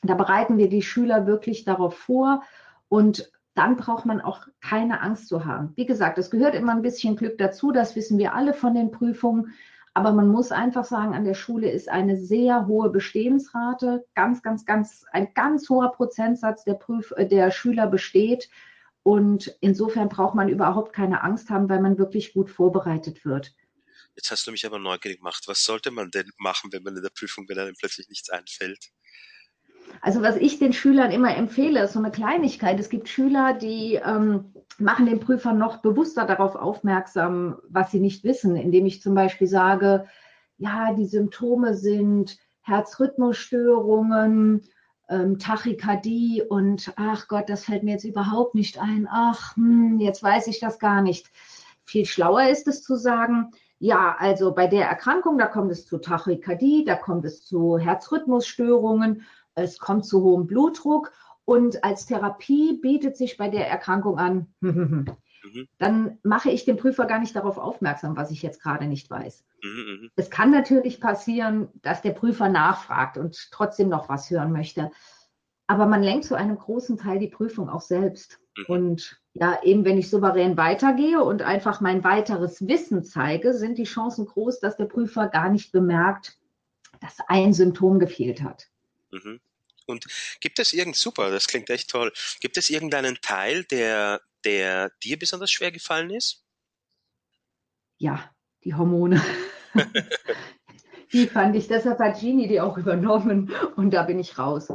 Da 0.04 0.14
bereiten 0.14 0.58
wir 0.58 0.70
die 0.70 0.82
Schüler 0.82 1.28
wirklich 1.28 1.66
darauf 1.66 1.98
vor 1.98 2.44
und 2.88 3.32
dann 3.56 3.76
braucht 3.76 4.06
man 4.06 4.22
auch 4.22 4.48
keine 4.62 5.02
Angst 5.02 5.28
zu 5.28 5.46
haben. 5.46 5.74
Wie 5.76 5.86
gesagt, 5.86 6.18
es 6.18 6.30
gehört 6.32 6.56
immer 6.56 6.72
ein 6.72 6.82
bisschen 6.82 7.16
Glück 7.16 7.38
dazu, 7.38 7.72
das 7.72 7.96
wissen 7.96 8.18
wir 8.18 8.34
alle 8.34 8.54
von 8.54 8.74
den 8.74 8.92
Prüfungen. 8.92 9.54
Aber 9.94 10.14
man 10.14 10.30
muss 10.30 10.52
einfach 10.52 10.86
sagen, 10.86 11.14
an 11.14 11.26
der 11.26 11.34
Schule 11.34 11.70
ist 11.70 11.90
eine 11.90 12.16
sehr 12.18 12.68
hohe 12.68 12.90
Bestehensrate. 12.90 14.06
Ganz, 14.16 14.42
ganz, 14.42 14.66
ganz, 14.66 15.04
ein 15.12 15.34
ganz 15.34 15.68
hoher 15.70 15.92
Prozentsatz 15.92 16.64
der, 16.64 16.76
Prüf 16.76 17.12
äh, 17.18 17.28
der 17.28 17.52
Schüler 17.52 17.88
besteht. 17.88 18.50
Und 19.04 19.58
insofern 19.62 20.08
braucht 20.08 20.36
man 20.36 20.48
überhaupt 20.48 20.94
keine 20.94 21.24
Angst 21.24 21.50
haben, 21.50 21.68
weil 21.70 21.82
man 21.82 21.98
wirklich 21.98 22.34
gut 22.34 22.50
vorbereitet 22.50 23.26
wird. 23.26 23.54
Jetzt 24.16 24.32
hast 24.32 24.46
du 24.48 24.52
mich 24.52 24.66
aber 24.66 24.80
neugierig 24.80 25.18
gemacht. 25.18 25.44
Was 25.48 25.64
sollte 25.64 25.92
man 25.92 26.12
denn 26.12 26.30
machen, 26.38 26.72
wenn 26.72 26.84
man 26.84 26.96
in 26.96 27.04
der 27.04 27.10
Prüfung, 27.10 27.48
wenn 27.50 27.58
einem 27.58 27.76
plötzlich 27.78 28.08
nichts 28.10 28.30
einfällt? 28.30 28.92
Also 30.02 30.22
was 30.22 30.38
ich 30.38 30.60
den 30.60 30.74
Schülern 30.74 31.12
immer 31.12 31.36
empfehle, 31.36 31.84
ist 31.84 31.94
so 31.94 32.00
eine 32.00 32.12
Kleinigkeit. 32.12 32.80
Es 32.80 32.90
gibt 32.90 33.10
Schüler, 33.10 33.54
die 33.54 33.96
ähm, 33.96 34.54
machen 34.78 35.06
den 35.06 35.20
Prüfer 35.20 35.54
noch 35.54 35.78
bewusster 35.78 36.26
darauf 36.26 36.56
aufmerksam, 36.56 37.58
was 37.70 37.92
sie 37.92 38.00
nicht 38.00 38.24
wissen, 38.24 38.56
indem 38.56 38.86
ich 38.86 39.02
zum 39.02 39.14
Beispiel 39.14 39.48
sage, 39.48 40.06
ja, 40.58 40.94
die 40.94 41.06
Symptome 41.06 41.76
sind 41.76 42.38
Herzrhythmusstörungen, 42.62 44.62
ähm, 45.10 45.40
Tachykardie 45.40 46.44
und 46.48 46.94
ach 46.96 47.28
Gott, 47.28 47.50
das 47.50 47.66
fällt 47.66 47.84
mir 47.84 47.92
jetzt 47.92 48.06
überhaupt 48.06 48.56
nicht 48.56 48.80
ein. 48.80 49.08
Ach, 49.10 49.56
hm, 49.56 50.00
jetzt 50.00 50.22
weiß 50.22 50.48
ich 50.48 50.60
das 50.60 50.80
gar 50.80 51.02
nicht. 51.02 51.28
Viel 51.84 52.06
schlauer 52.06 52.50
ist 52.50 52.68
es 52.68 52.84
zu 52.84 52.96
sagen, 52.96 53.52
ja, 53.80 54.16
also 54.20 54.54
bei 54.54 54.68
der 54.68 54.88
Erkrankung, 54.88 55.38
da 55.38 55.48
kommt 55.48 55.72
es 55.72 55.86
zu 55.86 55.98
Tachykardie, 55.98 56.84
da 56.86 56.96
kommt 56.96 57.26
es 57.26 57.46
zu 57.46 57.78
Herzrhythmusstörungen, 57.78 59.24
es 59.56 59.80
kommt 59.80 60.06
zu 60.06 60.24
hohem 60.24 60.48
Blutdruck 60.48 61.12
und 61.46 61.84
als 61.84 62.06
Therapie 62.06 62.80
bietet 62.82 63.18
sich 63.18 63.38
bei 63.38 63.50
der 63.50 63.68
Erkrankung 63.68 64.18
an, 64.18 64.54
Mhm. 65.44 65.68
dann 65.80 66.18
mache 66.24 66.50
ich 66.50 66.66
den 66.66 66.78
Prüfer 66.78 67.06
gar 67.06 67.20
nicht 67.20 67.36
darauf 67.36 67.58
aufmerksam, 67.58 68.16
was 68.16 68.32
ich 68.32 68.42
jetzt 68.42 68.62
gerade 68.62 68.88
nicht 68.88 69.10
weiß. 69.10 69.46
Mhm, 69.64 69.70
mhm. 69.70 70.12
Es 70.16 70.30
kann 70.30 70.52
natürlich 70.52 71.00
passieren, 71.00 71.70
dass 71.82 72.02
der 72.02 72.12
Prüfer 72.12 72.50
nachfragt 72.50 73.18
und 73.18 73.50
trotzdem 73.52 73.90
noch 73.90 74.10
was 74.10 74.30
hören 74.30 74.52
möchte. 74.52 74.92
Aber 75.68 75.86
man 75.86 76.02
lenkt 76.02 76.26
zu 76.26 76.36
einem 76.36 76.58
großen 76.58 76.98
Teil 76.98 77.20
die 77.20 77.28
Prüfung 77.28 77.70
auch 77.70 77.82
selbst. 77.82 78.40
Mhm. 78.58 78.66
Und 78.68 79.22
ja, 79.34 79.60
eben 79.64 79.86
wenn 79.86 79.98
ich 79.98 80.10
souverän 80.10 80.58
weitergehe 80.58 81.24
und 81.24 81.42
einfach 81.44 81.82
mein 81.82 82.04
weiteres 82.04 82.68
Wissen 82.68 83.04
zeige, 83.04 83.54
sind 83.54 83.78
die 83.78 83.84
Chancen 83.84 84.26
groß, 84.26 84.60
dass 84.60 84.78
der 84.78 84.86
Prüfer 84.86 85.28
gar 85.28 85.50
nicht 85.50 85.72
bemerkt, 85.72 86.38
dass 87.02 87.18
ein 87.28 87.54
Symptom 87.54 88.00
gefehlt 88.00 88.42
hat. 88.42 88.68
Mhm. 89.12 89.40
Und 89.86 90.06
gibt 90.40 90.60
es 90.60 90.74
irgend 90.74 90.96
super, 90.96 91.32
das 91.32 91.48
klingt 91.48 91.70
echt 91.70 91.90
toll. 91.90 92.14
Gibt 92.42 92.58
es 92.58 92.70
irgendeinen 92.70 93.20
Teil, 93.22 93.64
der 93.64 94.22
der 94.46 94.92
dir 95.04 95.18
besonders 95.20 95.52
schwer 95.52 95.72
gefallen 95.72 96.10
ist? 96.10 96.44
Ja, 97.98 98.32
die 98.64 98.74
Hormone. 98.74 99.22
die 101.14 101.28
fand 101.28 101.56
ich, 101.56 101.68
deshalb 101.68 102.00
hat 102.00 102.20
Gini 102.20 102.48
die 102.48 102.62
auch 102.62 102.78
übernommen 102.78 103.54
und 103.76 103.92
da 103.92 104.04
bin 104.04 104.20
ich 104.20 104.38
raus. 104.38 104.72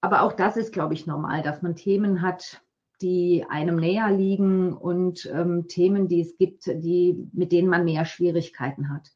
Aber 0.00 0.22
auch 0.22 0.32
das 0.32 0.56
ist, 0.56 0.72
glaube 0.72 0.94
ich, 0.94 1.06
normal, 1.06 1.42
dass 1.42 1.62
man 1.62 1.74
Themen 1.74 2.22
hat, 2.22 2.60
die 3.00 3.44
einem 3.48 3.76
näher 3.76 4.10
liegen 4.10 4.72
und 4.72 5.26
ähm, 5.26 5.68
Themen, 5.68 6.08
die 6.08 6.20
es 6.20 6.36
gibt, 6.36 6.66
die, 6.66 7.28
mit 7.32 7.52
denen 7.52 7.68
man 7.68 7.84
mehr 7.84 8.04
Schwierigkeiten 8.04 8.90
hat. 8.90 9.10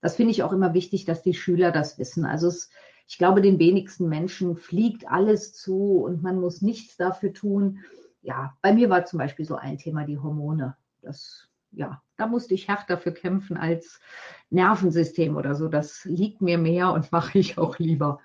Das 0.00 0.16
finde 0.16 0.32
ich 0.32 0.42
auch 0.42 0.52
immer 0.52 0.74
wichtig, 0.74 1.04
dass 1.04 1.22
die 1.22 1.34
Schüler 1.34 1.72
das 1.72 1.98
wissen. 1.98 2.26
Also 2.26 2.48
es, 2.48 2.68
ich 3.06 3.18
glaube, 3.18 3.42
den 3.42 3.58
wenigsten 3.58 4.08
Menschen 4.08 4.56
fliegt 4.56 5.06
alles 5.08 5.52
zu 5.52 6.02
und 6.04 6.22
man 6.22 6.40
muss 6.40 6.62
nichts 6.62 6.96
dafür 6.96 7.32
tun 7.32 7.80
ja, 8.24 8.56
bei 8.62 8.72
mir 8.72 8.88
war 8.88 9.04
zum 9.04 9.18
Beispiel 9.18 9.44
so 9.44 9.54
ein 9.54 9.78
Thema 9.78 10.04
die 10.04 10.18
Hormone. 10.18 10.76
Das, 11.02 11.46
ja, 11.72 12.02
da 12.16 12.26
musste 12.26 12.54
ich 12.54 12.68
härter 12.68 12.96
für 12.96 13.12
kämpfen 13.12 13.56
als 13.56 14.00
Nervensystem 14.48 15.36
oder 15.36 15.54
so. 15.54 15.68
Das 15.68 16.04
liegt 16.04 16.40
mir 16.40 16.56
mehr 16.56 16.90
und 16.92 17.12
mache 17.12 17.38
ich 17.38 17.58
auch 17.58 17.78
lieber. 17.78 18.20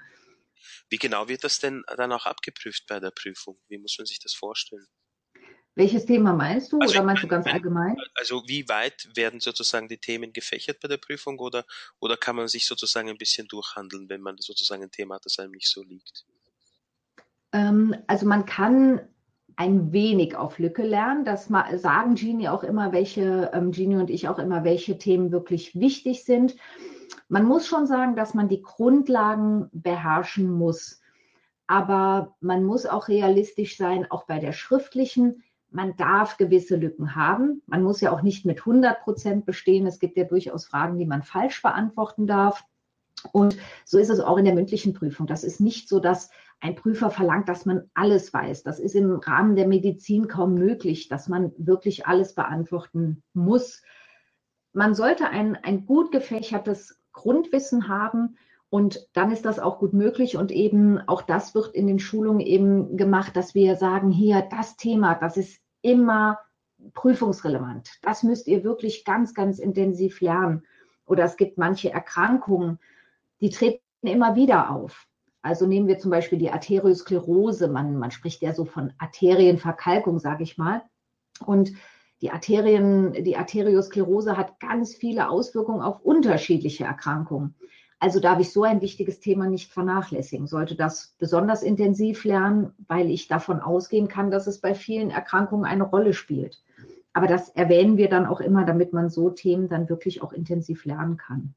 Wie 0.90 0.98
genau 0.98 1.28
wird 1.28 1.44
das 1.44 1.60
denn 1.60 1.84
dann 1.98 2.14
auch 2.14 2.26
abgeprüft 2.26 2.86
bei 2.88 3.00
der 3.00 3.12
Prüfung? 3.12 3.60
Wie 3.68 3.78
muss 3.78 3.98
man 3.98 4.06
sich 4.06 4.20
das 4.20 4.34
vorstellen? 4.34 4.88
Welches 5.80 6.06
Thema 6.06 6.34
meinst 6.34 6.74
du 6.74 6.80
also 6.80 6.94
oder 6.94 7.04
meinst 7.06 7.24
du 7.24 7.28
ganz 7.30 7.48
allgemein? 7.48 7.96
Also 8.16 8.44
wie 8.48 8.68
weit 8.68 9.08
werden 9.16 9.40
sozusagen 9.40 9.88
die 9.88 9.98
Themen 9.98 10.34
gefächert 10.34 10.82
bei 10.82 10.90
der 10.90 10.98
Prüfung 10.98 11.40
oder, 11.40 11.64
oder 12.02 12.18
kann 12.18 12.36
man 12.36 12.50
sich 12.50 12.66
sozusagen 12.66 13.08
ein 13.08 13.18
bisschen 13.18 13.48
durchhandeln, 13.48 14.10
wenn 14.10 14.20
man 14.20 14.36
sozusagen 14.40 14.84
ein 14.84 14.92
Thema 14.92 15.16
hat, 15.16 15.26
das 15.26 15.40
einem 15.40 15.54
nicht 15.54 15.70
so 15.70 15.82
liegt? 15.82 16.26
Ähm, 17.54 17.96
also 18.08 18.26
man 18.26 18.46
kann 18.46 19.08
ein 19.56 19.94
wenig 19.94 20.36
auf 20.36 20.60
Lücke 20.60 20.84
lernen. 20.84 21.24
Das 21.24 21.46
sagen 21.46 22.16
Genie 22.16 22.50
auch 22.50 22.64
immer, 22.64 22.92
welche, 22.92 23.50
ähm, 23.54 23.72
Genie 23.72 23.96
und 23.96 24.10
ich 24.10 24.28
auch 24.28 24.38
immer, 24.38 24.66
welche 24.66 24.98
Themen 24.98 25.32
wirklich 25.32 25.80
wichtig 25.80 26.26
sind. 26.26 26.58
Man 27.30 27.46
muss 27.46 27.66
schon 27.66 27.88
sagen, 27.88 28.18
dass 28.18 28.34
man 28.34 28.50
die 28.50 28.62
Grundlagen 28.62 29.70
beherrschen 29.72 30.52
muss. 30.52 31.00
Aber 31.68 32.36
man 32.42 32.66
muss 32.66 32.86
auch 32.86 33.08
realistisch 33.08 33.78
sein, 33.78 34.12
auch 34.12 34.26
bei 34.26 34.40
der 34.40 34.52
schriftlichen. 34.52 35.42
Man 35.72 35.96
darf 35.98 36.38
gewisse 36.38 36.76
Lücken 36.76 37.16
haben. 37.16 37.62
Man 37.68 37.84
muss 37.84 38.02
ja 38.02 38.12
auch 38.12 38.22
nicht 38.22 38.46
mit 38.46 38.60
100 38.60 39.02
Prozent 39.02 39.46
bestehen. 39.46 39.86
Es 39.86 40.00
gibt 40.00 40.18
ja 40.18 40.24
durchaus 40.24 40.66
Fragen, 40.66 40.98
die 40.98 41.06
man 41.06 41.24
falsch 41.24 41.62
beantworten 41.62 42.26
darf. 42.26 42.64
Und 43.32 43.58
so 43.86 43.98
ist 43.98 44.10
es 44.10 44.20
auch 44.20 44.38
in 44.38 44.46
der 44.46 44.56
mündlichen 44.56 44.94
Prüfung. 44.94 45.28
Das 45.28 45.44
ist 45.44 45.60
nicht 45.60 45.90
so, 45.90 46.00
dass 46.00 46.30
ein 46.62 46.76
Prüfer 46.76 47.12
verlangt, 47.12 47.50
dass 47.50 47.66
man 47.66 47.90
alles 47.94 48.34
weiß. 48.34 48.64
Das 48.64 48.80
ist 48.80 48.96
im 48.96 49.16
Rahmen 49.16 49.56
der 49.56 49.68
Medizin 49.68 50.28
kaum 50.28 50.56
möglich, 50.56 51.08
dass 51.08 51.28
man 51.28 51.52
wirklich 51.58 52.08
alles 52.08 52.34
beantworten 52.34 53.24
muss. 53.34 53.84
Man 54.74 54.96
sollte 54.96 55.30
ein, 55.30 55.56
ein 55.56 55.86
gut 55.86 56.12
gefächertes 56.12 57.02
Grundwissen 57.12 57.88
haben 57.88 58.38
und 58.70 59.08
dann 59.14 59.32
ist 59.32 59.46
das 59.46 59.60
auch 59.60 59.80
gut 59.80 59.94
möglich. 59.94 60.38
Und 60.38 60.52
eben 60.52 61.00
auch 61.08 61.22
das 61.22 61.56
wird 61.56 61.74
in 61.74 61.88
den 61.88 62.00
Schulungen 62.00 62.40
eben 62.40 62.98
gemacht, 62.98 63.36
dass 63.36 63.56
wir 63.56 63.76
sagen, 63.76 64.12
hier, 64.12 64.48
das 64.50 64.78
Thema, 64.78 65.16
das 65.16 65.38
ist 65.38 65.60
immer 65.82 66.40
prüfungsrelevant. 66.94 67.90
Das 68.04 68.24
müsst 68.24 68.48
ihr 68.48 68.64
wirklich 68.64 69.06
ganz, 69.06 69.34
ganz 69.34 69.60
intensiv 69.60 70.22
lernen. 70.22 70.64
Oder 71.06 71.24
es 71.24 71.36
gibt 71.36 71.58
manche 71.58 71.92
Erkrankungen, 71.92 72.80
die 73.42 73.50
treten 73.50 73.82
immer 74.02 74.36
wieder 74.36 74.70
auf. 74.70 75.08
Also 75.42 75.66
nehmen 75.66 75.88
wir 75.88 75.98
zum 75.98 76.12
Beispiel 76.12 76.38
die 76.38 76.52
Arteriosklerose. 76.52 77.70
Man, 77.70 77.98
man 77.98 78.12
spricht 78.12 78.42
ja 78.42 78.54
so 78.54 78.66
von 78.66 78.94
Arterienverkalkung, 79.00 80.20
sage 80.20 80.44
ich 80.44 80.58
mal. 80.58 80.84
Und 81.46 81.72
die 82.22 82.32
Arterien, 82.32 83.14
die 83.24 83.38
Arteriosklerose 83.38 84.38
hat 84.38 84.60
ganz 84.60 84.94
viele 84.94 85.30
Auswirkungen 85.30 85.82
auf 85.82 86.02
unterschiedliche 86.02 86.84
Erkrankungen. 86.84 87.56
Also 88.00 88.22
darf 88.22 88.40
ich 88.40 88.52
so 88.52 88.64
ein 88.64 88.82
wichtiges 88.82 89.20
Thema 89.20 89.48
nicht 89.48 89.72
vernachlässigen, 89.72 90.48
sollte 90.48 90.76
das 90.76 91.16
besonders 91.18 91.64
intensiv 91.64 92.24
lernen, 92.24 92.74
weil 92.88 93.10
ich 93.10 93.28
davon 93.28 93.60
ausgehen 93.60 94.08
kann, 94.08 94.32
dass 94.32 94.48
es 94.48 94.62
bei 94.62 94.74
vielen 94.74 95.12
Erkrankungen 95.12 95.66
eine 95.66 95.84
Rolle 95.84 96.14
spielt. 96.14 96.62
Aber 97.12 97.28
das 97.28 97.50
erwähnen 97.50 97.98
wir 97.98 98.10
dann 98.10 98.26
auch 98.26 98.40
immer, 98.40 98.66
damit 98.66 98.94
man 98.94 99.10
so 99.10 99.30
Themen 99.30 99.68
dann 99.68 99.90
wirklich 99.90 100.22
auch 100.22 100.32
intensiv 100.32 100.86
lernen 100.86 101.18
kann. 101.18 101.54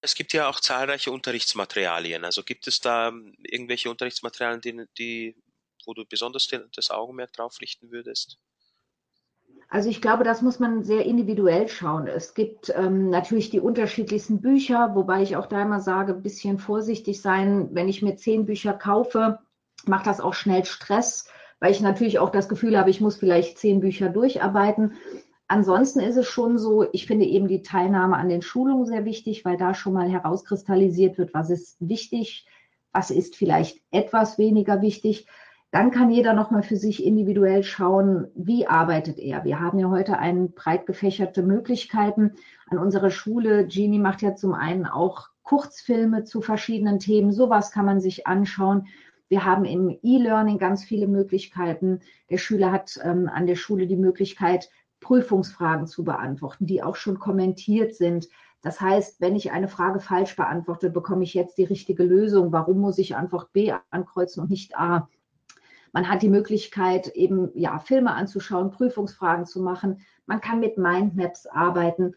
Es 0.00 0.14
gibt 0.14 0.32
ja 0.32 0.48
auch 0.48 0.60
zahlreiche 0.60 1.12
Unterrichtsmaterialien. 1.12 2.24
Also 2.24 2.42
gibt 2.42 2.66
es 2.66 2.80
da 2.80 3.12
irgendwelche 3.42 3.90
Unterrichtsmaterialien, 3.90 4.60
die, 4.62 4.86
die 4.98 5.36
wo 5.84 5.94
du 5.94 6.04
besonders 6.04 6.48
das 6.74 6.90
Augenmerk 6.90 7.32
drauf 7.32 7.60
richten 7.60 7.90
würdest? 7.90 8.38
Also 9.72 9.88
ich 9.88 10.02
glaube, 10.02 10.22
das 10.22 10.42
muss 10.42 10.60
man 10.60 10.82
sehr 10.82 11.06
individuell 11.06 11.66
schauen. 11.66 12.06
Es 12.06 12.34
gibt 12.34 12.70
ähm, 12.76 13.08
natürlich 13.08 13.48
die 13.48 13.58
unterschiedlichsten 13.58 14.42
Bücher, 14.42 14.94
wobei 14.94 15.22
ich 15.22 15.34
auch 15.34 15.46
da 15.46 15.62
immer 15.62 15.80
sage, 15.80 16.12
ein 16.12 16.22
bisschen 16.22 16.58
vorsichtig 16.58 17.22
sein. 17.22 17.70
Wenn 17.72 17.88
ich 17.88 18.02
mir 18.02 18.16
zehn 18.16 18.44
Bücher 18.44 18.74
kaufe, 18.74 19.38
macht 19.86 20.06
das 20.06 20.20
auch 20.20 20.34
schnell 20.34 20.66
Stress, 20.66 21.26
weil 21.58 21.70
ich 21.70 21.80
natürlich 21.80 22.18
auch 22.18 22.28
das 22.28 22.50
Gefühl 22.50 22.78
habe, 22.78 22.90
ich 22.90 23.00
muss 23.00 23.16
vielleicht 23.16 23.56
zehn 23.56 23.80
Bücher 23.80 24.10
durcharbeiten. 24.10 24.92
Ansonsten 25.48 26.00
ist 26.00 26.16
es 26.16 26.26
schon 26.26 26.58
so, 26.58 26.84
ich 26.92 27.06
finde 27.06 27.24
eben 27.24 27.48
die 27.48 27.62
Teilnahme 27.62 28.18
an 28.18 28.28
den 28.28 28.42
Schulungen 28.42 28.84
sehr 28.84 29.06
wichtig, 29.06 29.46
weil 29.46 29.56
da 29.56 29.72
schon 29.72 29.94
mal 29.94 30.10
herauskristallisiert 30.10 31.16
wird, 31.16 31.32
was 31.32 31.48
ist 31.48 31.78
wichtig, 31.80 32.46
was 32.92 33.10
ist 33.10 33.36
vielleicht 33.36 33.80
etwas 33.90 34.36
weniger 34.36 34.82
wichtig. 34.82 35.26
Dann 35.72 35.90
kann 35.90 36.10
jeder 36.10 36.34
nochmal 36.34 36.62
für 36.62 36.76
sich 36.76 37.02
individuell 37.02 37.62
schauen, 37.62 38.28
wie 38.34 38.66
arbeitet 38.66 39.18
er. 39.18 39.42
Wir 39.44 39.58
haben 39.58 39.78
ja 39.78 39.88
heute 39.88 40.18
ein 40.18 40.52
breit 40.52 40.84
gefächerte 40.84 41.42
Möglichkeiten 41.42 42.32
an 42.68 42.76
unserer 42.76 43.10
Schule. 43.10 43.66
Genie 43.66 43.98
macht 43.98 44.20
ja 44.20 44.34
zum 44.34 44.52
einen 44.52 44.84
auch 44.84 45.30
Kurzfilme 45.42 46.24
zu 46.24 46.42
verschiedenen 46.42 46.98
Themen. 46.98 47.32
Sowas 47.32 47.70
kann 47.70 47.86
man 47.86 48.02
sich 48.02 48.26
anschauen. 48.26 48.86
Wir 49.30 49.46
haben 49.46 49.64
im 49.64 49.98
E-Learning 50.02 50.58
ganz 50.58 50.84
viele 50.84 51.08
Möglichkeiten. 51.08 52.00
Der 52.28 52.36
Schüler 52.36 52.70
hat 52.70 53.00
ähm, 53.02 53.30
an 53.32 53.46
der 53.46 53.56
Schule 53.56 53.86
die 53.86 53.96
Möglichkeit, 53.96 54.68
Prüfungsfragen 55.00 55.86
zu 55.86 56.04
beantworten, 56.04 56.66
die 56.66 56.82
auch 56.82 56.96
schon 56.96 57.18
kommentiert 57.18 57.94
sind. 57.94 58.28
Das 58.60 58.82
heißt, 58.82 59.22
wenn 59.22 59.36
ich 59.36 59.52
eine 59.52 59.68
Frage 59.68 60.00
falsch 60.00 60.36
beantworte, 60.36 60.90
bekomme 60.90 61.24
ich 61.24 61.32
jetzt 61.32 61.56
die 61.56 61.64
richtige 61.64 62.04
Lösung. 62.04 62.52
Warum 62.52 62.78
muss 62.78 62.98
ich 62.98 63.16
Antwort 63.16 63.54
B 63.54 63.72
ankreuzen 63.90 64.42
und 64.42 64.50
nicht 64.50 64.76
A? 64.76 65.08
Man 65.92 66.08
hat 66.08 66.22
die 66.22 66.28
Möglichkeit, 66.28 67.08
eben 67.08 67.50
ja, 67.54 67.78
Filme 67.78 68.14
anzuschauen, 68.14 68.70
Prüfungsfragen 68.70 69.46
zu 69.46 69.60
machen. 69.60 70.00
Man 70.26 70.40
kann 70.40 70.60
mit 70.60 70.78
Mindmaps 70.78 71.46
arbeiten. 71.46 72.14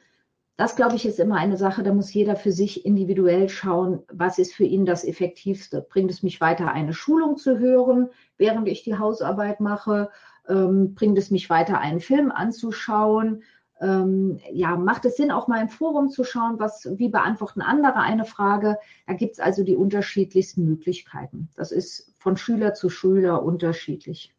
Das, 0.58 0.78
glaube 0.78 0.96
ich, 0.96 1.06
ist 1.06 1.20
immer 1.20 1.36
eine 1.36 1.58
Sache, 1.58 1.84
da 1.84 1.94
muss 1.94 2.14
jeder 2.14 2.38
für 2.38 2.54
sich 2.54 2.86
individuell 2.86 3.50
schauen, 3.50 4.04
was 4.10 4.40
ist 4.40 4.54
für 4.54 4.64
ihn 4.64 4.86
das 4.86 5.04
Effektivste. 5.04 5.82
Bringt 5.82 6.10
es 6.10 6.24
mich 6.24 6.40
weiter, 6.40 6.72
eine 6.72 6.94
Schulung 6.94 7.36
zu 7.36 7.60
hören, 7.60 8.10
während 8.38 8.70
ich 8.70 8.84
die 8.84 8.98
Hausarbeit 8.98 9.60
mache? 9.60 10.10
Ähm, 10.48 10.96
bringt 10.96 11.18
es 11.18 11.30
mich 11.30 11.50
weiter, 11.50 11.80
einen 11.80 12.00
Film 12.00 12.32
anzuschauen? 12.32 13.44
Ähm, 13.82 14.40
ja, 14.52 14.78
macht 14.78 15.06
es 15.06 15.18
Sinn, 15.18 15.32
auch 15.32 15.48
mal 15.48 15.62
im 15.62 15.70
Forum 15.70 16.10
zu 16.10 16.24
schauen, 16.24 16.60
was, 16.60 16.88
wie 16.98 17.10
beantworten 17.10 17.62
andere 17.62 17.98
eine 17.98 18.26
Frage? 18.26 18.78
Da 19.08 19.14
gibt 19.14 19.34
es 19.34 19.40
also 19.40 19.64
die 19.64 19.76
unterschiedlichsten 19.76 20.66
Möglichkeiten. 20.66 21.50
Das 21.56 21.72
ist 21.72 22.14
von 22.20 22.38
Schüler 22.38 22.74
zu 22.74 22.90
Schüler 22.90 23.44
unterschiedlich. 23.44 24.34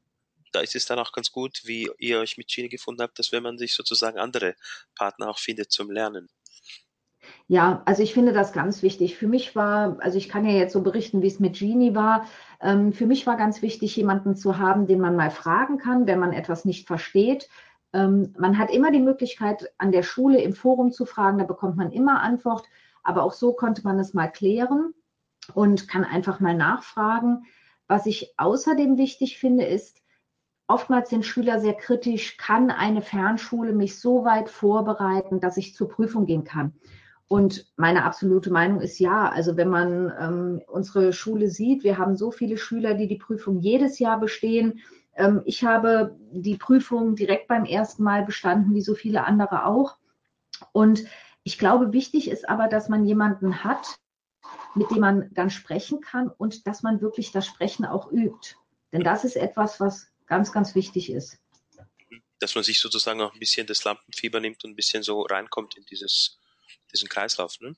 Da 0.52 0.60
ist 0.60 0.74
es 0.74 0.86
dann 0.86 0.98
auch 0.98 1.12
ganz 1.12 1.30
gut, 1.32 1.62
wie 1.64 1.90
ihr 1.98 2.18
euch 2.18 2.38
mit 2.38 2.48
Genie 2.48 2.70
gefunden 2.70 3.02
habt, 3.02 3.18
dass 3.18 3.30
wenn 3.30 3.42
man 3.42 3.58
sich 3.58 3.74
sozusagen 3.74 4.18
andere 4.18 4.54
Partner 4.94 5.28
auch 5.28 5.38
findet 5.38 5.70
zum 5.70 5.90
Lernen. 5.90 6.30
Ja, 7.48 7.82
also 7.84 8.02
ich 8.02 8.14
finde 8.14 8.32
das 8.32 8.52
ganz 8.52 8.82
wichtig. 8.82 9.16
Für 9.16 9.28
mich 9.28 9.54
war, 9.54 9.98
also 10.00 10.16
ich 10.16 10.28
kann 10.28 10.44
ja 10.44 10.52
jetzt 10.52 10.72
so 10.72 10.82
berichten, 10.82 11.22
wie 11.22 11.26
es 11.26 11.40
mit 11.40 11.58
Genie 11.58 11.94
war. 11.94 12.26
Ähm, 12.60 12.92
für 12.92 13.06
mich 13.06 13.26
war 13.26 13.36
ganz 13.36 13.62
wichtig, 13.62 13.94
jemanden 13.96 14.36
zu 14.36 14.58
haben, 14.58 14.86
den 14.86 15.00
man 15.00 15.14
mal 15.14 15.30
fragen 15.30 15.78
kann, 15.78 16.06
wenn 16.06 16.18
man 16.18 16.32
etwas 16.32 16.64
nicht 16.64 16.86
versteht 16.86 17.48
ähm, 17.92 18.34
man 18.38 18.58
hat 18.58 18.70
immer 18.70 18.90
die 18.90 19.00
Möglichkeit, 19.00 19.72
an 19.78 19.92
der 19.92 20.02
Schule 20.02 20.40
im 20.40 20.52
Forum 20.52 20.92
zu 20.92 21.06
fragen, 21.06 21.38
da 21.38 21.44
bekommt 21.44 21.76
man 21.76 21.92
immer 21.92 22.20
Antwort. 22.20 22.64
Aber 23.02 23.22
auch 23.22 23.32
so 23.32 23.52
konnte 23.52 23.82
man 23.84 23.98
es 23.98 24.14
mal 24.14 24.28
klären 24.28 24.92
und 25.54 25.88
kann 25.88 26.04
einfach 26.04 26.40
mal 26.40 26.54
nachfragen. 26.54 27.44
Was 27.88 28.06
ich 28.06 28.34
außerdem 28.36 28.98
wichtig 28.98 29.38
finde, 29.38 29.64
ist, 29.64 30.02
oftmals 30.66 31.10
sind 31.10 31.24
Schüler 31.24 31.60
sehr 31.60 31.74
kritisch, 31.74 32.36
kann 32.36 32.70
eine 32.70 33.02
Fernschule 33.02 33.72
mich 33.72 33.98
so 34.00 34.24
weit 34.24 34.50
vorbereiten, 34.50 35.40
dass 35.40 35.56
ich 35.56 35.74
zur 35.74 35.88
Prüfung 35.88 36.26
gehen 36.26 36.44
kann? 36.44 36.72
Und 37.28 37.66
meine 37.76 38.04
absolute 38.04 38.50
Meinung 38.50 38.80
ist 38.80 38.98
ja. 38.98 39.28
Also 39.28 39.56
wenn 39.56 39.68
man 39.68 40.12
ähm, 40.20 40.62
unsere 40.68 41.12
Schule 41.12 41.48
sieht, 41.48 41.82
wir 41.82 41.98
haben 41.98 42.16
so 42.16 42.30
viele 42.30 42.56
Schüler, 42.56 42.94
die 42.94 43.08
die 43.08 43.16
Prüfung 43.18 43.58
jedes 43.58 43.98
Jahr 43.98 44.20
bestehen. 44.20 44.80
Ähm, 45.16 45.42
ich 45.44 45.64
habe 45.64 46.16
die 46.30 46.56
Prüfung 46.56 47.16
direkt 47.16 47.48
beim 47.48 47.64
ersten 47.64 48.02
Mal 48.02 48.24
bestanden, 48.24 48.74
wie 48.74 48.82
so 48.82 48.94
viele 48.94 49.24
andere 49.24 49.66
auch. 49.66 49.96
Und 50.72 51.04
ich 51.42 51.58
glaube, 51.58 51.92
wichtig 51.92 52.28
ist 52.28 52.48
aber, 52.48 52.68
dass 52.68 52.88
man 52.88 53.04
jemanden 53.04 53.64
hat, 53.64 53.98
mit 54.74 54.90
dem 54.90 55.00
man 55.00 55.30
dann 55.32 55.50
sprechen 55.50 56.00
kann 56.00 56.28
und 56.28 56.66
dass 56.66 56.82
man 56.82 57.00
wirklich 57.00 57.32
das 57.32 57.46
Sprechen 57.46 57.84
auch 57.84 58.10
übt. 58.12 58.56
Denn 58.92 59.02
das 59.02 59.24
ist 59.24 59.36
etwas, 59.36 59.80
was 59.80 60.08
ganz, 60.26 60.52
ganz 60.52 60.74
wichtig 60.74 61.10
ist. 61.10 61.38
Dass 62.38 62.54
man 62.54 62.64
sich 62.64 62.78
sozusagen 62.78 63.20
auch 63.22 63.32
ein 63.32 63.40
bisschen 63.40 63.66
das 63.66 63.84
Lampenfieber 63.84 64.40
nimmt 64.40 64.64
und 64.64 64.72
ein 64.72 64.76
bisschen 64.76 65.02
so 65.02 65.22
reinkommt 65.22 65.76
in 65.76 65.84
dieses, 65.86 66.38
diesen 66.92 67.08
Kreislauf. 67.08 67.58
Ne? 67.60 67.74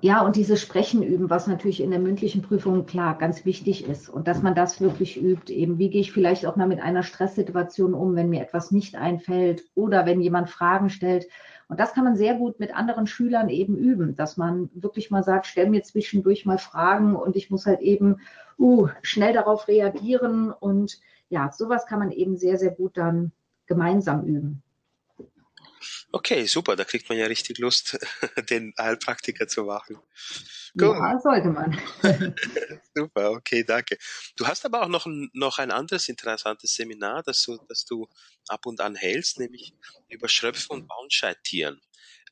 Ja, 0.00 0.24
und 0.24 0.36
dieses 0.36 0.60
Sprechen 0.60 1.02
üben, 1.02 1.30
was 1.30 1.46
natürlich 1.46 1.80
in 1.80 1.90
der 1.90 2.00
mündlichen 2.00 2.42
Prüfung 2.42 2.86
klar 2.86 3.18
ganz 3.18 3.44
wichtig 3.44 3.86
ist 3.86 4.08
und 4.08 4.26
dass 4.26 4.42
man 4.42 4.54
das 4.54 4.80
wirklich 4.80 5.20
übt. 5.20 5.52
Eben, 5.52 5.78
wie 5.78 5.90
gehe 5.90 6.00
ich 6.00 6.12
vielleicht 6.12 6.46
auch 6.46 6.56
mal 6.56 6.66
mit 6.66 6.80
einer 6.80 7.02
Stresssituation 7.02 7.94
um, 7.94 8.16
wenn 8.16 8.30
mir 8.30 8.42
etwas 8.42 8.70
nicht 8.70 8.96
einfällt 8.96 9.64
oder 9.74 10.06
wenn 10.06 10.20
jemand 10.20 10.50
Fragen 10.50 10.90
stellt. 10.90 11.26
Und 11.68 11.78
das 11.78 11.92
kann 11.92 12.04
man 12.04 12.16
sehr 12.16 12.34
gut 12.34 12.58
mit 12.60 12.74
anderen 12.74 13.06
Schülern 13.06 13.48
eben 13.48 13.76
üben, 13.76 14.14
dass 14.16 14.36
man 14.36 14.70
wirklich 14.74 15.10
mal 15.10 15.22
sagt, 15.22 15.46
stell 15.46 15.70
mir 15.70 15.82
zwischendurch 15.82 16.44
mal 16.46 16.58
Fragen 16.58 17.14
und 17.14 17.36
ich 17.36 17.50
muss 17.50 17.66
halt 17.66 17.80
eben 17.80 18.16
uh, 18.58 18.88
schnell 19.02 19.32
darauf 19.32 19.68
reagieren. 19.68 20.50
Und 20.50 21.00
ja, 21.28 21.50
sowas 21.52 21.86
kann 21.86 21.98
man 21.98 22.10
eben 22.10 22.36
sehr, 22.36 22.58
sehr 22.58 22.72
gut 22.72 22.96
dann 22.96 23.32
gemeinsam 23.66 24.24
üben. 24.24 24.62
Okay, 26.12 26.46
super, 26.46 26.76
da 26.76 26.84
kriegt 26.84 27.08
man 27.08 27.18
ja 27.18 27.26
richtig 27.26 27.58
Lust, 27.58 27.98
den 28.50 28.72
Heilpraktiker 28.78 29.48
zu 29.48 29.64
machen. 29.64 29.98
Cool. 30.80 30.96
Ja, 30.96 31.18
sollte 31.20 31.48
man. 31.48 31.80
super, 32.94 33.32
okay, 33.32 33.64
danke. 33.64 33.98
Du 34.36 34.46
hast 34.46 34.64
aber 34.64 34.82
auch 34.82 34.88
noch 34.88 35.06
ein, 35.06 35.30
noch 35.34 35.58
ein 35.58 35.70
anderes 35.70 36.08
interessantes 36.08 36.74
Seminar, 36.74 37.22
das 37.22 37.42
du, 37.42 37.58
das 37.68 37.84
du 37.84 38.08
ab 38.48 38.66
und 38.66 38.80
an 38.80 38.94
hältst, 38.94 39.38
nämlich 39.38 39.74
über 40.08 40.28
Schröpfen 40.28 40.70
und 40.70 40.88
Baumscheittieren. 40.88 41.80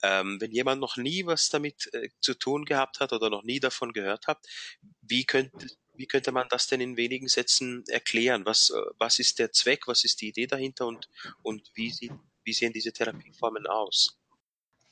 Ähm, 0.03 0.41
wenn 0.41 0.53
jemand 0.53 0.81
noch 0.81 0.97
nie 0.97 1.27
was 1.27 1.51
damit 1.51 1.93
äh, 1.93 2.09
zu 2.21 2.35
tun 2.35 2.65
gehabt 2.65 3.01
hat 3.01 3.13
oder 3.13 3.29
noch 3.29 3.43
nie 3.43 3.61
davon 3.61 3.93
gehört 3.93 4.27
hat, 4.27 4.39
wie 5.03 5.25
könnte, 5.25 5.67
wie 5.95 6.07
könnte 6.07 6.33
man 6.33 6.49
das 6.49 6.67
denn 6.67 6.81
in 6.81 6.97
wenigen 6.97 7.29
Sätzen 7.29 7.85
erklären? 7.89 8.47
Was, 8.47 8.71
äh, 8.71 8.81
was 8.99 9.19
ist 9.19 9.39
der 9.39 9.53
Zweck, 9.53 9.87
was 9.87 10.05
ist 10.05 10.23
die 10.23 10.29
Idee 10.29 10.47
dahinter 10.47 10.87
und, 10.87 11.11
und 11.43 11.71
wie 11.75 11.91
sieht 11.91 12.13
wie 12.45 12.53
sehen 12.53 12.73
diese 12.73 12.93
Therapieformen 12.93 13.67
aus? 13.67 14.17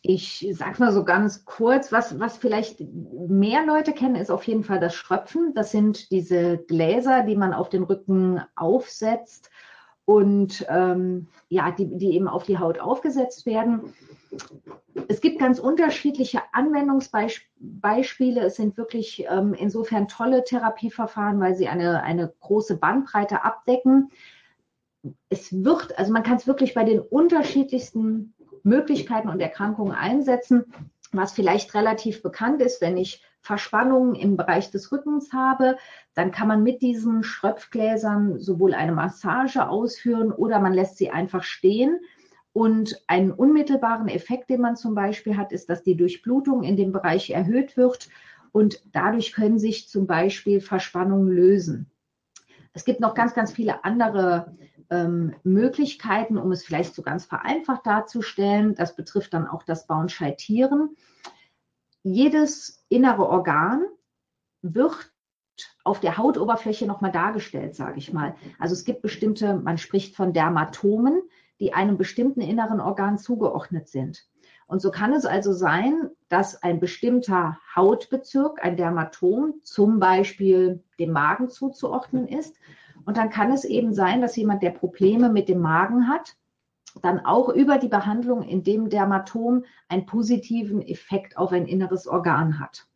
Ich 0.01 0.47
sage 0.53 0.79
mal 0.79 0.93
so 0.93 1.05
ganz 1.05 1.45
kurz, 1.45 1.91
was, 1.91 2.21
was 2.21 2.37
vielleicht 2.37 2.81
mehr 2.81 3.67
Leute 3.67 3.93
kennen, 3.93 4.15
ist 4.15 4.31
auf 4.31 4.45
jeden 4.45 4.63
Fall 4.63 4.79
das 4.79 4.95
Schröpfen. 4.95 5.55
Das 5.55 5.73
sind 5.73 6.13
diese 6.13 6.59
Gläser, 6.59 7.25
die 7.25 7.35
man 7.35 7.53
auf 7.53 7.69
den 7.69 7.83
Rücken 7.83 8.41
aufsetzt 8.55 9.51
und 10.05 10.65
ähm, 10.69 11.27
ja, 11.49 11.73
die, 11.73 11.99
die 11.99 12.15
eben 12.15 12.29
auf 12.29 12.45
die 12.45 12.59
Haut 12.59 12.79
aufgesetzt 12.79 13.45
werden. 13.45 13.93
Es 15.09 15.21
gibt 15.21 15.41
ganz 15.41 15.59
unterschiedliche 15.59 16.43
Anwendungsbeispiele. 16.53 18.41
Es 18.43 18.57
sind 18.57 18.77
wirklich 18.77 19.27
ähm, 19.29 19.53
insofern 19.53 20.07
tolle 20.07 20.45
Therapieverfahren, 20.45 21.41
weil 21.41 21.57
sie 21.57 21.69
eine, 21.69 22.05
eine 22.05 22.33
große 22.41 22.77
Bandbreite 22.77 23.45
abdecken 23.45 24.11
es 25.29 25.65
wird, 25.65 25.99
also 25.99 26.13
man 26.13 26.23
kann 26.23 26.37
es 26.37 26.47
wirklich 26.47 26.75
bei 26.75 26.85
den 26.85 27.01
unterschiedlichsten 27.01 28.35
Möglichkeiten 28.63 29.29
und 29.29 29.41
Erkrankungen 29.41 29.95
einsetzen. 29.95 30.65
Was 31.13 31.33
vielleicht 31.33 31.75
relativ 31.75 32.23
bekannt 32.23 32.61
ist, 32.61 32.81
wenn 32.81 32.97
ich 32.97 33.23
Verspannungen 33.41 34.15
im 34.15 34.37
Bereich 34.37 34.71
des 34.71 34.93
Rückens 34.93 35.33
habe, 35.33 35.77
dann 36.15 36.33
kann 36.33 36.49
man 36.49 36.63
mit 36.63 36.83
diesen 36.83 37.23
Schröpfgläsern 37.23 38.39
sowohl 38.39 38.75
eine 38.75 38.93
Massage 38.93 39.69
ausführen 39.69 40.33
oder 40.33 40.59
man 40.59 40.75
lässt 40.75 40.99
sie 40.99 41.11
einfach 41.11 41.43
stehen. 41.43 42.01
Und 42.53 43.01
einen 43.07 43.31
unmittelbaren 43.31 44.09
Effekt, 44.09 44.51
den 44.51 44.61
man 44.61 44.77
zum 44.77 44.95
Beispiel 44.95 45.37
hat, 45.37 45.53
ist, 45.53 45.71
dass 45.71 45.83
die 45.83 45.97
Durchblutung 45.97 46.63
in 46.63 46.77
dem 46.77 46.93
Bereich 46.93 47.31
erhöht 47.31 47.77
wird 47.77 48.09
und 48.53 48.83
dadurch 48.93 49.33
können 49.33 49.59
sich 49.59 49.89
zum 49.89 50.07
Beispiel 50.07 50.61
Verspannungen 50.61 51.29
lösen. 51.29 51.91
Es 52.73 52.85
gibt 52.85 53.01
noch 53.01 53.15
ganz, 53.15 53.35
ganz 53.35 53.53
viele 53.53 53.85
andere 53.85 54.57
ähm, 54.91 55.35
Möglichkeiten, 55.43 56.39
um 56.39 56.53
es 56.53 56.65
vielleicht 56.65 56.95
so 56.95 57.03
ganz 57.03 57.25
vereinfacht 57.25 57.87
darzustellen. 57.87 58.75
Das 58.75 58.97
betrifft 58.97 59.35
dann 59.35 59.47
auch 59.47 59.63
das 59.63 59.87
Bauen-Scheitieren. 59.87 60.97
Jedes 62.03 62.85
innere 62.89 63.29
Organ 63.29 63.85
wird 64.63 65.13
auf 65.85 66.01
der 66.01 66.17
Hautoberfläche 66.17 66.87
nochmal 66.87 67.13
dargestellt, 67.13 67.75
sage 67.75 67.99
ich 67.99 68.13
mal. 68.13 68.35
Also 68.59 68.75
es 68.75 68.85
gibt 68.85 69.03
bestimmte, 69.03 69.55
man 69.55 69.79
spricht 69.79 70.15
von 70.15 70.33
Dermatomen, 70.33 71.21
die 71.61 71.75
einem 71.75 71.99
bestimmten 71.99 72.41
inneren 72.41 72.81
Organ 72.81 73.19
zugeordnet 73.19 73.89
sind. 73.89 74.27
Und 74.69 74.81
so 74.81 74.91
kann 74.91 75.13
es 75.13 75.27
also 75.27 75.53
sein, 75.53 76.11
dass 76.29 76.63
ein 76.63 76.79
bestimmter 76.79 77.59
Hautbezirk, 77.75 78.65
ein 78.65 78.77
Dermatom, 78.77 79.55
zum 79.65 79.99
Beispiel 79.99 80.85
dem 81.01 81.11
Magen 81.11 81.49
zuzuordnen 81.49 82.29
ist. 82.29 82.55
Und 83.05 83.17
dann 83.17 83.31
kann 83.31 83.51
es 83.51 83.65
eben 83.65 83.95
sein, 83.95 84.21
dass 84.21 84.37
jemand, 84.37 84.63
der 84.63 84.71
Probleme 84.71 85.31
mit 85.31 85.49
dem 85.49 85.61
Magen 85.61 86.07
hat 86.07 86.37
dann 87.03 87.21
auch 87.25 87.49
über 87.49 87.79
die 87.79 87.89
Behandlung 87.89 88.43
in 88.43 88.63
dem 88.63 88.89
Dermatom 88.89 89.65
einen 89.89 90.07
positiven 90.07 90.83
Effekt 90.83 91.37
auf 91.37 91.53
ein 91.53 91.67
inneres 91.67 92.07
Organ 92.07 92.59
hat. 92.59 92.87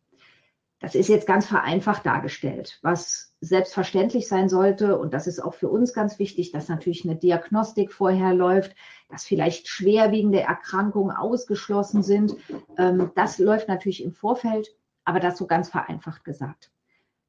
Das 0.83 0.95
ist 0.95 1.07
jetzt 1.07 1.25
ganz 1.27 1.45
vereinfacht 1.45 2.05
dargestellt. 2.05 2.77
Was 2.81 3.33
selbstverständlich 3.39 4.27
sein 4.27 4.49
sollte, 4.49 4.99
und 4.99 5.13
das 5.13 5.27
ist 5.27 5.39
auch 5.39 5.53
für 5.53 5.69
uns 5.69 5.93
ganz 5.93 6.19
wichtig, 6.19 6.51
dass 6.51 6.67
natürlich 6.67 7.05
eine 7.05 7.15
Diagnostik 7.15 7.93
vorher 7.93 8.33
läuft, 8.33 8.75
dass 9.07 9.23
vielleicht 9.23 9.69
schwerwiegende 9.69 10.41
Erkrankungen 10.41 11.15
ausgeschlossen 11.15 12.03
sind. 12.03 12.35
Ähm, 12.77 13.11
das 13.15 13.39
läuft 13.39 13.69
natürlich 13.69 14.03
im 14.03 14.11
Vorfeld, 14.11 14.75
aber 15.05 15.21
das 15.21 15.37
so 15.37 15.47
ganz 15.47 15.69
vereinfacht 15.69 16.25
gesagt. 16.25 16.69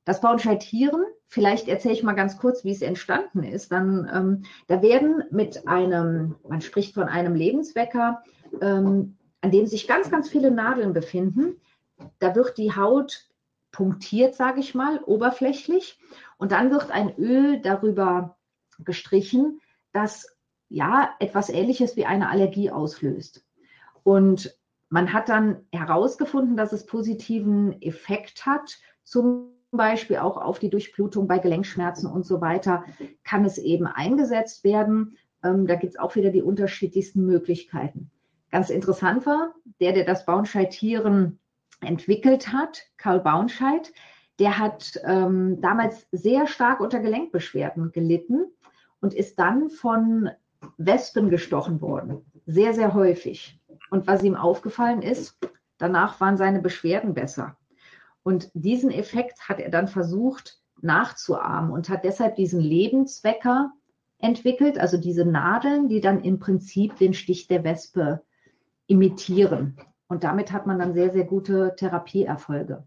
Das 0.05 0.21
Bauenscheid-Tieren, 0.21 1.05
vielleicht 1.29 1.69
erzähle 1.69 1.95
ich 1.95 2.03
mal 2.03 2.15
ganz 2.15 2.39
kurz, 2.39 2.65
wie 2.65 2.73
es 2.73 2.83
entstanden 2.83 3.45
ist. 3.45 3.71
Dann, 3.71 4.11
ähm, 4.13 4.43
da 4.67 4.83
werden 4.83 5.23
mit 5.31 5.69
einem, 5.69 6.35
man 6.49 6.61
spricht 6.61 6.95
von 6.95 7.05
einem 7.05 7.37
Lebenswecker, 7.37 8.25
ähm, 8.61 9.17
an 9.43 9.53
dem 9.53 9.67
sich 9.67 9.87
ganz, 9.87 10.11
ganz 10.11 10.29
viele 10.29 10.51
Nadeln 10.51 10.93
befinden. 10.93 11.61
Da 12.19 12.35
wird 12.35 12.59
die 12.59 12.75
Haut 12.75 13.29
punktiert, 13.75 14.37
sage 14.37 14.61
ich 14.61 14.75
mal, 14.75 15.01
oberflächlich. 15.05 15.99
Und 16.39 16.53
dann 16.53 16.71
wird 16.71 16.91
ein 16.93 17.17
Öl 17.19 17.61
darüber 17.61 18.37
gestrichen, 18.79 19.61
das 19.93 20.37
ja 20.69 21.11
etwas 21.19 21.51
Ähnliches 21.51 21.97
wie 21.97 22.07
eine 22.07 22.31
Allergie 22.31 22.71
auslöst. 22.71 23.45
Und 24.05 24.57
man 24.91 25.13
hat 25.13 25.29
dann 25.29 25.67
herausgefunden, 25.73 26.57
dass 26.57 26.73
es 26.73 26.87
positiven 26.87 27.83
Effekt 27.83 28.47
hat, 28.47 28.79
zum 29.03 29.51
Beispiel 29.73 30.19
auch 30.19 30.37
auf 30.37 30.61
die 30.61 30.71
Durchblutung 30.71 31.27
bei 31.27 31.39
Gelenkschmerzen 31.39 32.09
und 32.09 32.25
so 32.25 32.41
weiter, 32.41 32.85
kann 33.25 33.45
es 33.45 33.59
eben 33.59 33.87
eingesetzt 33.87 34.63
werden. 34.63 35.17
Ähm, 35.43 35.67
da 35.67 35.75
gibt 35.75 35.95
es 35.95 35.99
auch 35.99 36.15
wieder 36.15 36.31
die 36.31 36.43
unterschiedlichsten 36.43 37.27
Möglichkeiten. 37.27 38.11
Ganz 38.53 38.71
interessant 38.71 39.27
war, 39.27 39.53
der, 39.81 39.93
der 39.93 40.05
das 40.05 40.27
Baunscheid-Tieren 40.27 41.41
entwickelt 41.87 42.53
hat, 42.53 42.83
Karl 42.97 43.21
Baunscheid, 43.21 43.93
der 44.39 44.59
hat 44.59 45.01
ähm, 45.05 45.61
damals 45.61 46.07
sehr 46.11 46.47
stark 46.47 46.81
unter 46.81 47.01
Gelenkbeschwerden 47.01 47.93
gelitten 47.93 48.47
und 49.01 49.15
ist 49.15 49.39
dann 49.39 49.71
von 49.71 50.31
Wespen 50.77 51.31
gestochen 51.31 51.81
worden. 51.81 52.25
Sehr, 52.47 52.75
sehr 52.75 52.95
häufig. 52.95 53.61
Und 53.91 54.07
was 54.07 54.23
ihm 54.23 54.35
aufgefallen 54.35 55.03
ist, 55.03 55.39
danach 55.79 56.21
waren 56.21 56.37
seine 56.37 56.61
Beschwerden 56.61 57.15
besser. 57.15 57.57
Und 58.23 58.51
diesen 58.55 58.91
Effekt 58.91 59.49
hat 59.49 59.61
er 59.61 59.71
dann 59.71 59.89
versucht 59.89 60.59
nachzuahmen 60.81 61.71
und 61.71 61.89
hat 61.89 62.05
deshalb 62.05 62.37
diesen 62.37 62.61
Lebenswecker 62.61 63.73
entwickelt, 64.19 64.79
also 64.79 64.97
diese 64.97 65.25
Nadeln, 65.25 65.89
die 65.89 66.01
dann 66.01 66.23
im 66.23 66.39
Prinzip 66.39 66.97
den 66.97 67.15
Stich 67.15 67.47
der 67.47 67.65
Wespe 67.65 68.23
imitieren. 68.87 69.77
Und 70.15 70.23
damit 70.23 70.53
hat 70.53 70.65
man 70.65 70.79
dann 70.79 70.95
sehr, 70.95 71.11
sehr 71.11 71.25
gute 71.25 71.75
Therapieerfolge. 71.77 72.87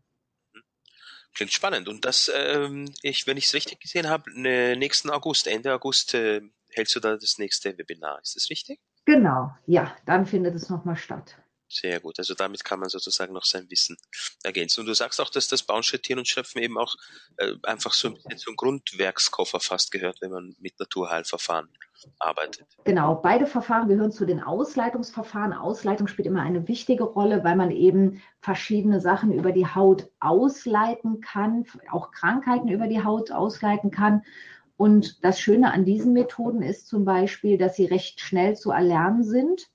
Klingt 1.35 1.51
spannend. 1.51 1.89
Und 1.89 2.05
das, 2.05 2.31
ähm, 2.33 2.85
ich, 3.01 3.27
wenn 3.27 3.35
ich 3.35 3.47
es 3.47 3.53
richtig 3.53 3.81
gesehen 3.81 4.07
habe, 4.07 4.31
ne, 4.33 4.77
nächsten 4.77 5.09
August, 5.09 5.45
Ende 5.47 5.73
August, 5.73 6.13
äh, 6.13 6.39
hältst 6.69 6.95
du 6.95 7.01
da 7.01 7.17
das 7.17 7.37
nächste 7.37 7.77
Webinar. 7.77 8.21
Ist 8.21 8.37
das 8.37 8.49
richtig? 8.49 8.79
Genau, 9.03 9.51
ja, 9.65 9.93
dann 10.05 10.25
findet 10.25 10.55
es 10.55 10.69
nochmal 10.69 10.95
statt. 10.95 11.37
Sehr 11.69 11.99
gut. 11.99 12.17
Also 12.17 12.33
damit 12.33 12.63
kann 12.63 12.79
man 12.79 12.89
sozusagen 12.89 13.33
noch 13.33 13.43
sein 13.43 13.69
Wissen 13.69 13.97
ergänzen. 14.43 14.81
Und 14.81 14.87
du 14.87 14.93
sagst 14.93 15.19
auch, 15.19 15.29
dass 15.29 15.47
das 15.47 15.63
Bauen, 15.63 15.83
und 16.11 16.27
Schöpfen 16.27 16.61
eben 16.61 16.77
auch 16.77 16.95
äh, 17.37 17.53
einfach 17.63 17.93
so 17.93 18.07
ein 18.07 18.13
bisschen 18.13 18.37
zum 18.37 18.55
Grundwerkskoffer 18.55 19.59
fast 19.59 19.91
gehört, 19.91 20.21
wenn 20.21 20.31
man 20.31 20.55
mit 20.59 20.79
Naturheilverfahren 20.79 21.69
arbeitet. 22.19 22.67
Genau, 22.85 23.15
beide 23.15 23.47
Verfahren 23.47 23.89
gehören 23.89 24.11
zu 24.11 24.25
den 24.25 24.41
Ausleitungsverfahren. 24.41 25.53
Ausleitung 25.53 26.07
spielt 26.07 26.27
immer 26.27 26.41
eine 26.41 26.67
wichtige 26.67 27.03
Rolle, 27.03 27.43
weil 27.43 27.55
man 27.55 27.71
eben 27.71 28.21
verschiedene 28.39 29.01
Sachen 29.01 29.33
über 29.33 29.51
die 29.51 29.67
Haut 29.67 30.09
ausleiten 30.19 31.21
kann, 31.21 31.65
auch 31.91 32.11
Krankheiten 32.11 32.69
über 32.69 32.87
die 32.87 33.03
Haut 33.03 33.31
ausleiten 33.31 33.91
kann. 33.91 34.23
Und 34.77 35.23
das 35.23 35.39
Schöne 35.39 35.73
an 35.73 35.85
diesen 35.85 36.13
Methoden 36.13 36.61
ist 36.61 36.87
zum 36.87 37.03
Beispiel, 37.03 37.57
dass 37.57 37.75
sie 37.75 37.85
recht 37.85 38.21
schnell 38.21 38.55
zu 38.55 38.71
erlernen 38.71 39.23
sind 39.23 39.67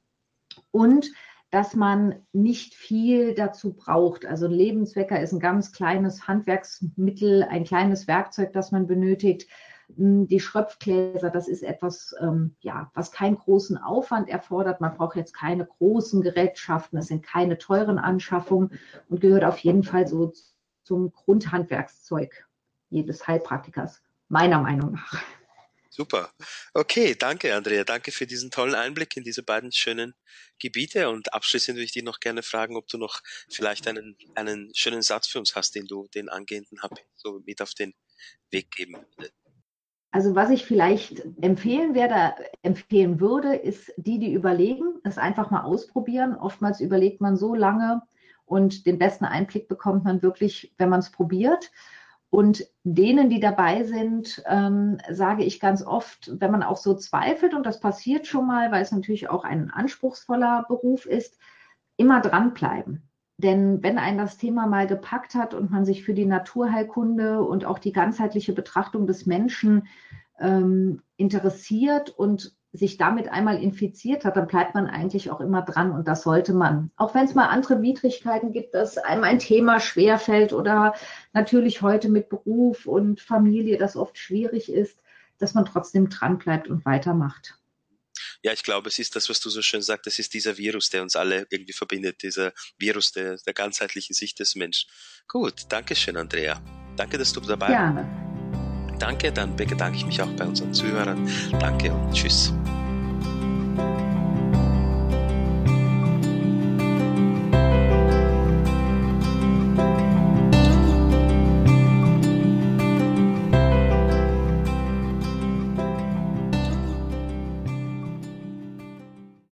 und 0.70 1.10
dass 1.52 1.76
man 1.76 2.14
nicht 2.32 2.74
viel 2.74 3.34
dazu 3.34 3.74
braucht. 3.74 4.24
Also 4.24 4.46
ein 4.46 4.52
Lebenswecker 4.52 5.20
ist 5.20 5.32
ein 5.32 5.38
ganz 5.38 5.70
kleines 5.70 6.26
Handwerksmittel, 6.26 7.42
ein 7.44 7.64
kleines 7.64 8.08
Werkzeug, 8.08 8.54
das 8.54 8.72
man 8.72 8.86
benötigt. 8.86 9.46
Hm, 9.94 10.26
die 10.28 10.40
Schröpfgläser, 10.40 11.28
das 11.28 11.48
ist 11.48 11.62
etwas, 11.62 12.14
ähm, 12.22 12.56
ja, 12.60 12.90
was 12.94 13.12
keinen 13.12 13.36
großen 13.36 13.76
Aufwand 13.76 14.30
erfordert. 14.30 14.80
Man 14.80 14.94
braucht 14.96 15.14
jetzt 15.14 15.34
keine 15.34 15.66
großen 15.66 16.22
Gerätschaften, 16.22 16.98
es 16.98 17.08
sind 17.08 17.22
keine 17.22 17.58
teuren 17.58 17.98
Anschaffungen 17.98 18.70
und 19.10 19.20
gehört 19.20 19.44
auf 19.44 19.58
jeden 19.58 19.84
Fall 19.84 20.06
so 20.08 20.32
zum 20.84 21.12
Grundhandwerkszeug 21.12 22.46
jedes 22.88 23.28
Heilpraktikers, 23.28 24.02
meiner 24.28 24.62
Meinung 24.62 24.92
nach. 24.92 25.22
Super. 25.94 26.32
Okay, 26.72 27.14
danke 27.14 27.54
Andrea. 27.54 27.84
Danke 27.84 28.12
für 28.12 28.26
diesen 28.26 28.50
tollen 28.50 28.74
Einblick 28.74 29.14
in 29.14 29.24
diese 29.24 29.42
beiden 29.42 29.72
schönen 29.72 30.14
Gebiete. 30.58 31.10
Und 31.10 31.34
abschließend 31.34 31.76
würde 31.76 31.84
ich 31.84 31.92
dich 31.92 32.02
noch 32.02 32.18
gerne 32.18 32.42
fragen, 32.42 32.76
ob 32.78 32.88
du 32.88 32.96
noch 32.96 33.20
vielleicht 33.50 33.86
einen, 33.86 34.16
einen 34.34 34.72
schönen 34.74 35.02
Satz 35.02 35.26
für 35.26 35.38
uns 35.38 35.54
hast, 35.54 35.74
den 35.74 35.86
du 35.86 36.08
den 36.14 36.30
Angehenden 36.30 36.78
so 37.14 37.42
mit 37.44 37.60
auf 37.60 37.74
den 37.74 37.92
Weg 38.50 38.70
geben 38.70 38.94
würdest. 38.94 39.34
Also 40.12 40.34
was 40.34 40.48
ich 40.48 40.64
vielleicht 40.64 41.22
empfehlen 41.42 41.94
werde, 41.94 42.36
empfehlen 42.62 43.20
würde, 43.20 43.54
ist 43.54 43.92
die, 43.98 44.18
die 44.18 44.32
überlegen, 44.32 44.98
es 45.04 45.18
einfach 45.18 45.50
mal 45.50 45.64
ausprobieren. 45.64 46.34
Oftmals 46.36 46.80
überlegt 46.80 47.20
man 47.20 47.36
so 47.36 47.54
lange 47.54 48.00
und 48.46 48.86
den 48.86 48.98
besten 48.98 49.26
Einblick 49.26 49.68
bekommt 49.68 50.04
man 50.04 50.22
wirklich, 50.22 50.74
wenn 50.78 50.88
man 50.88 51.00
es 51.00 51.12
probiert. 51.12 51.70
Und 52.32 52.66
denen, 52.82 53.28
die 53.28 53.40
dabei 53.40 53.84
sind, 53.84 54.42
ähm, 54.46 54.96
sage 55.10 55.44
ich 55.44 55.60
ganz 55.60 55.84
oft, 55.84 56.30
wenn 56.40 56.50
man 56.50 56.62
auch 56.62 56.78
so 56.78 56.94
zweifelt, 56.94 57.52
und 57.52 57.66
das 57.66 57.78
passiert 57.78 58.26
schon 58.26 58.46
mal, 58.46 58.72
weil 58.72 58.80
es 58.80 58.90
natürlich 58.90 59.28
auch 59.28 59.44
ein 59.44 59.70
anspruchsvoller 59.70 60.64
Beruf 60.66 61.04
ist, 61.04 61.36
immer 61.98 62.22
dranbleiben. 62.22 63.02
Denn 63.36 63.82
wenn 63.82 63.98
ein 63.98 64.16
das 64.16 64.38
Thema 64.38 64.66
mal 64.66 64.86
gepackt 64.86 65.34
hat 65.34 65.52
und 65.52 65.70
man 65.70 65.84
sich 65.84 66.04
für 66.04 66.14
die 66.14 66.24
Naturheilkunde 66.24 67.42
und 67.42 67.66
auch 67.66 67.78
die 67.78 67.92
ganzheitliche 67.92 68.54
Betrachtung 68.54 69.06
des 69.06 69.26
Menschen 69.26 69.86
ähm, 70.40 71.02
interessiert 71.18 72.08
und 72.08 72.56
sich 72.72 72.96
damit 72.96 73.28
einmal 73.28 73.62
infiziert 73.62 74.24
hat, 74.24 74.36
dann 74.36 74.46
bleibt 74.46 74.74
man 74.74 74.86
eigentlich 74.86 75.30
auch 75.30 75.40
immer 75.40 75.62
dran 75.62 75.92
und 75.92 76.08
das 76.08 76.22
sollte 76.22 76.54
man. 76.54 76.90
Auch 76.96 77.14
wenn 77.14 77.26
es 77.26 77.34
mal 77.34 77.48
andere 77.48 77.82
Widrigkeiten 77.82 78.52
gibt, 78.52 78.74
dass 78.74 78.96
einem 78.96 79.24
ein 79.24 79.38
Thema 79.38 79.78
schwerfällt 79.78 80.54
oder 80.54 80.94
natürlich 81.34 81.82
heute 81.82 82.08
mit 82.08 82.30
Beruf 82.30 82.86
und 82.86 83.20
Familie 83.20 83.76
das 83.76 83.94
oft 83.94 84.16
schwierig 84.16 84.72
ist, 84.72 84.98
dass 85.38 85.52
man 85.52 85.66
trotzdem 85.66 86.08
dran 86.08 86.38
bleibt 86.38 86.68
und 86.68 86.84
weitermacht. 86.86 87.58
Ja, 88.42 88.52
ich 88.52 88.62
glaube, 88.62 88.88
es 88.88 88.98
ist 88.98 89.16
das, 89.16 89.28
was 89.28 89.40
du 89.40 89.50
so 89.50 89.62
schön 89.62 89.82
sagst, 89.82 90.06
es 90.06 90.18
ist 90.18 90.34
dieser 90.34 90.56
Virus, 90.56 90.88
der 90.90 91.02
uns 91.02 91.14
alle 91.14 91.46
irgendwie 91.50 91.72
verbindet, 91.72 92.22
dieser 92.22 92.52
Virus 92.78 93.12
der, 93.12 93.36
der 93.36 93.54
ganzheitlichen 93.54 94.14
Sicht 94.14 94.38
des 94.40 94.54
Menschen. 94.54 94.90
Gut, 95.28 95.66
danke 95.68 95.94
schön, 95.94 96.16
Andrea. 96.16 96.60
Danke, 96.96 97.18
dass 97.18 97.32
du 97.32 97.40
dabei 97.40 97.68
warst. 97.68 97.72
Gerne. 97.72 98.31
Danke, 99.02 99.32
dann 99.32 99.56
bedanke 99.56 99.96
ich 99.96 100.06
mich 100.06 100.22
auch 100.22 100.30
bei 100.36 100.46
unseren 100.46 100.72
Zuhörern. 100.72 101.28
Danke 101.58 101.92
und 101.92 102.12
tschüss. 102.12 102.54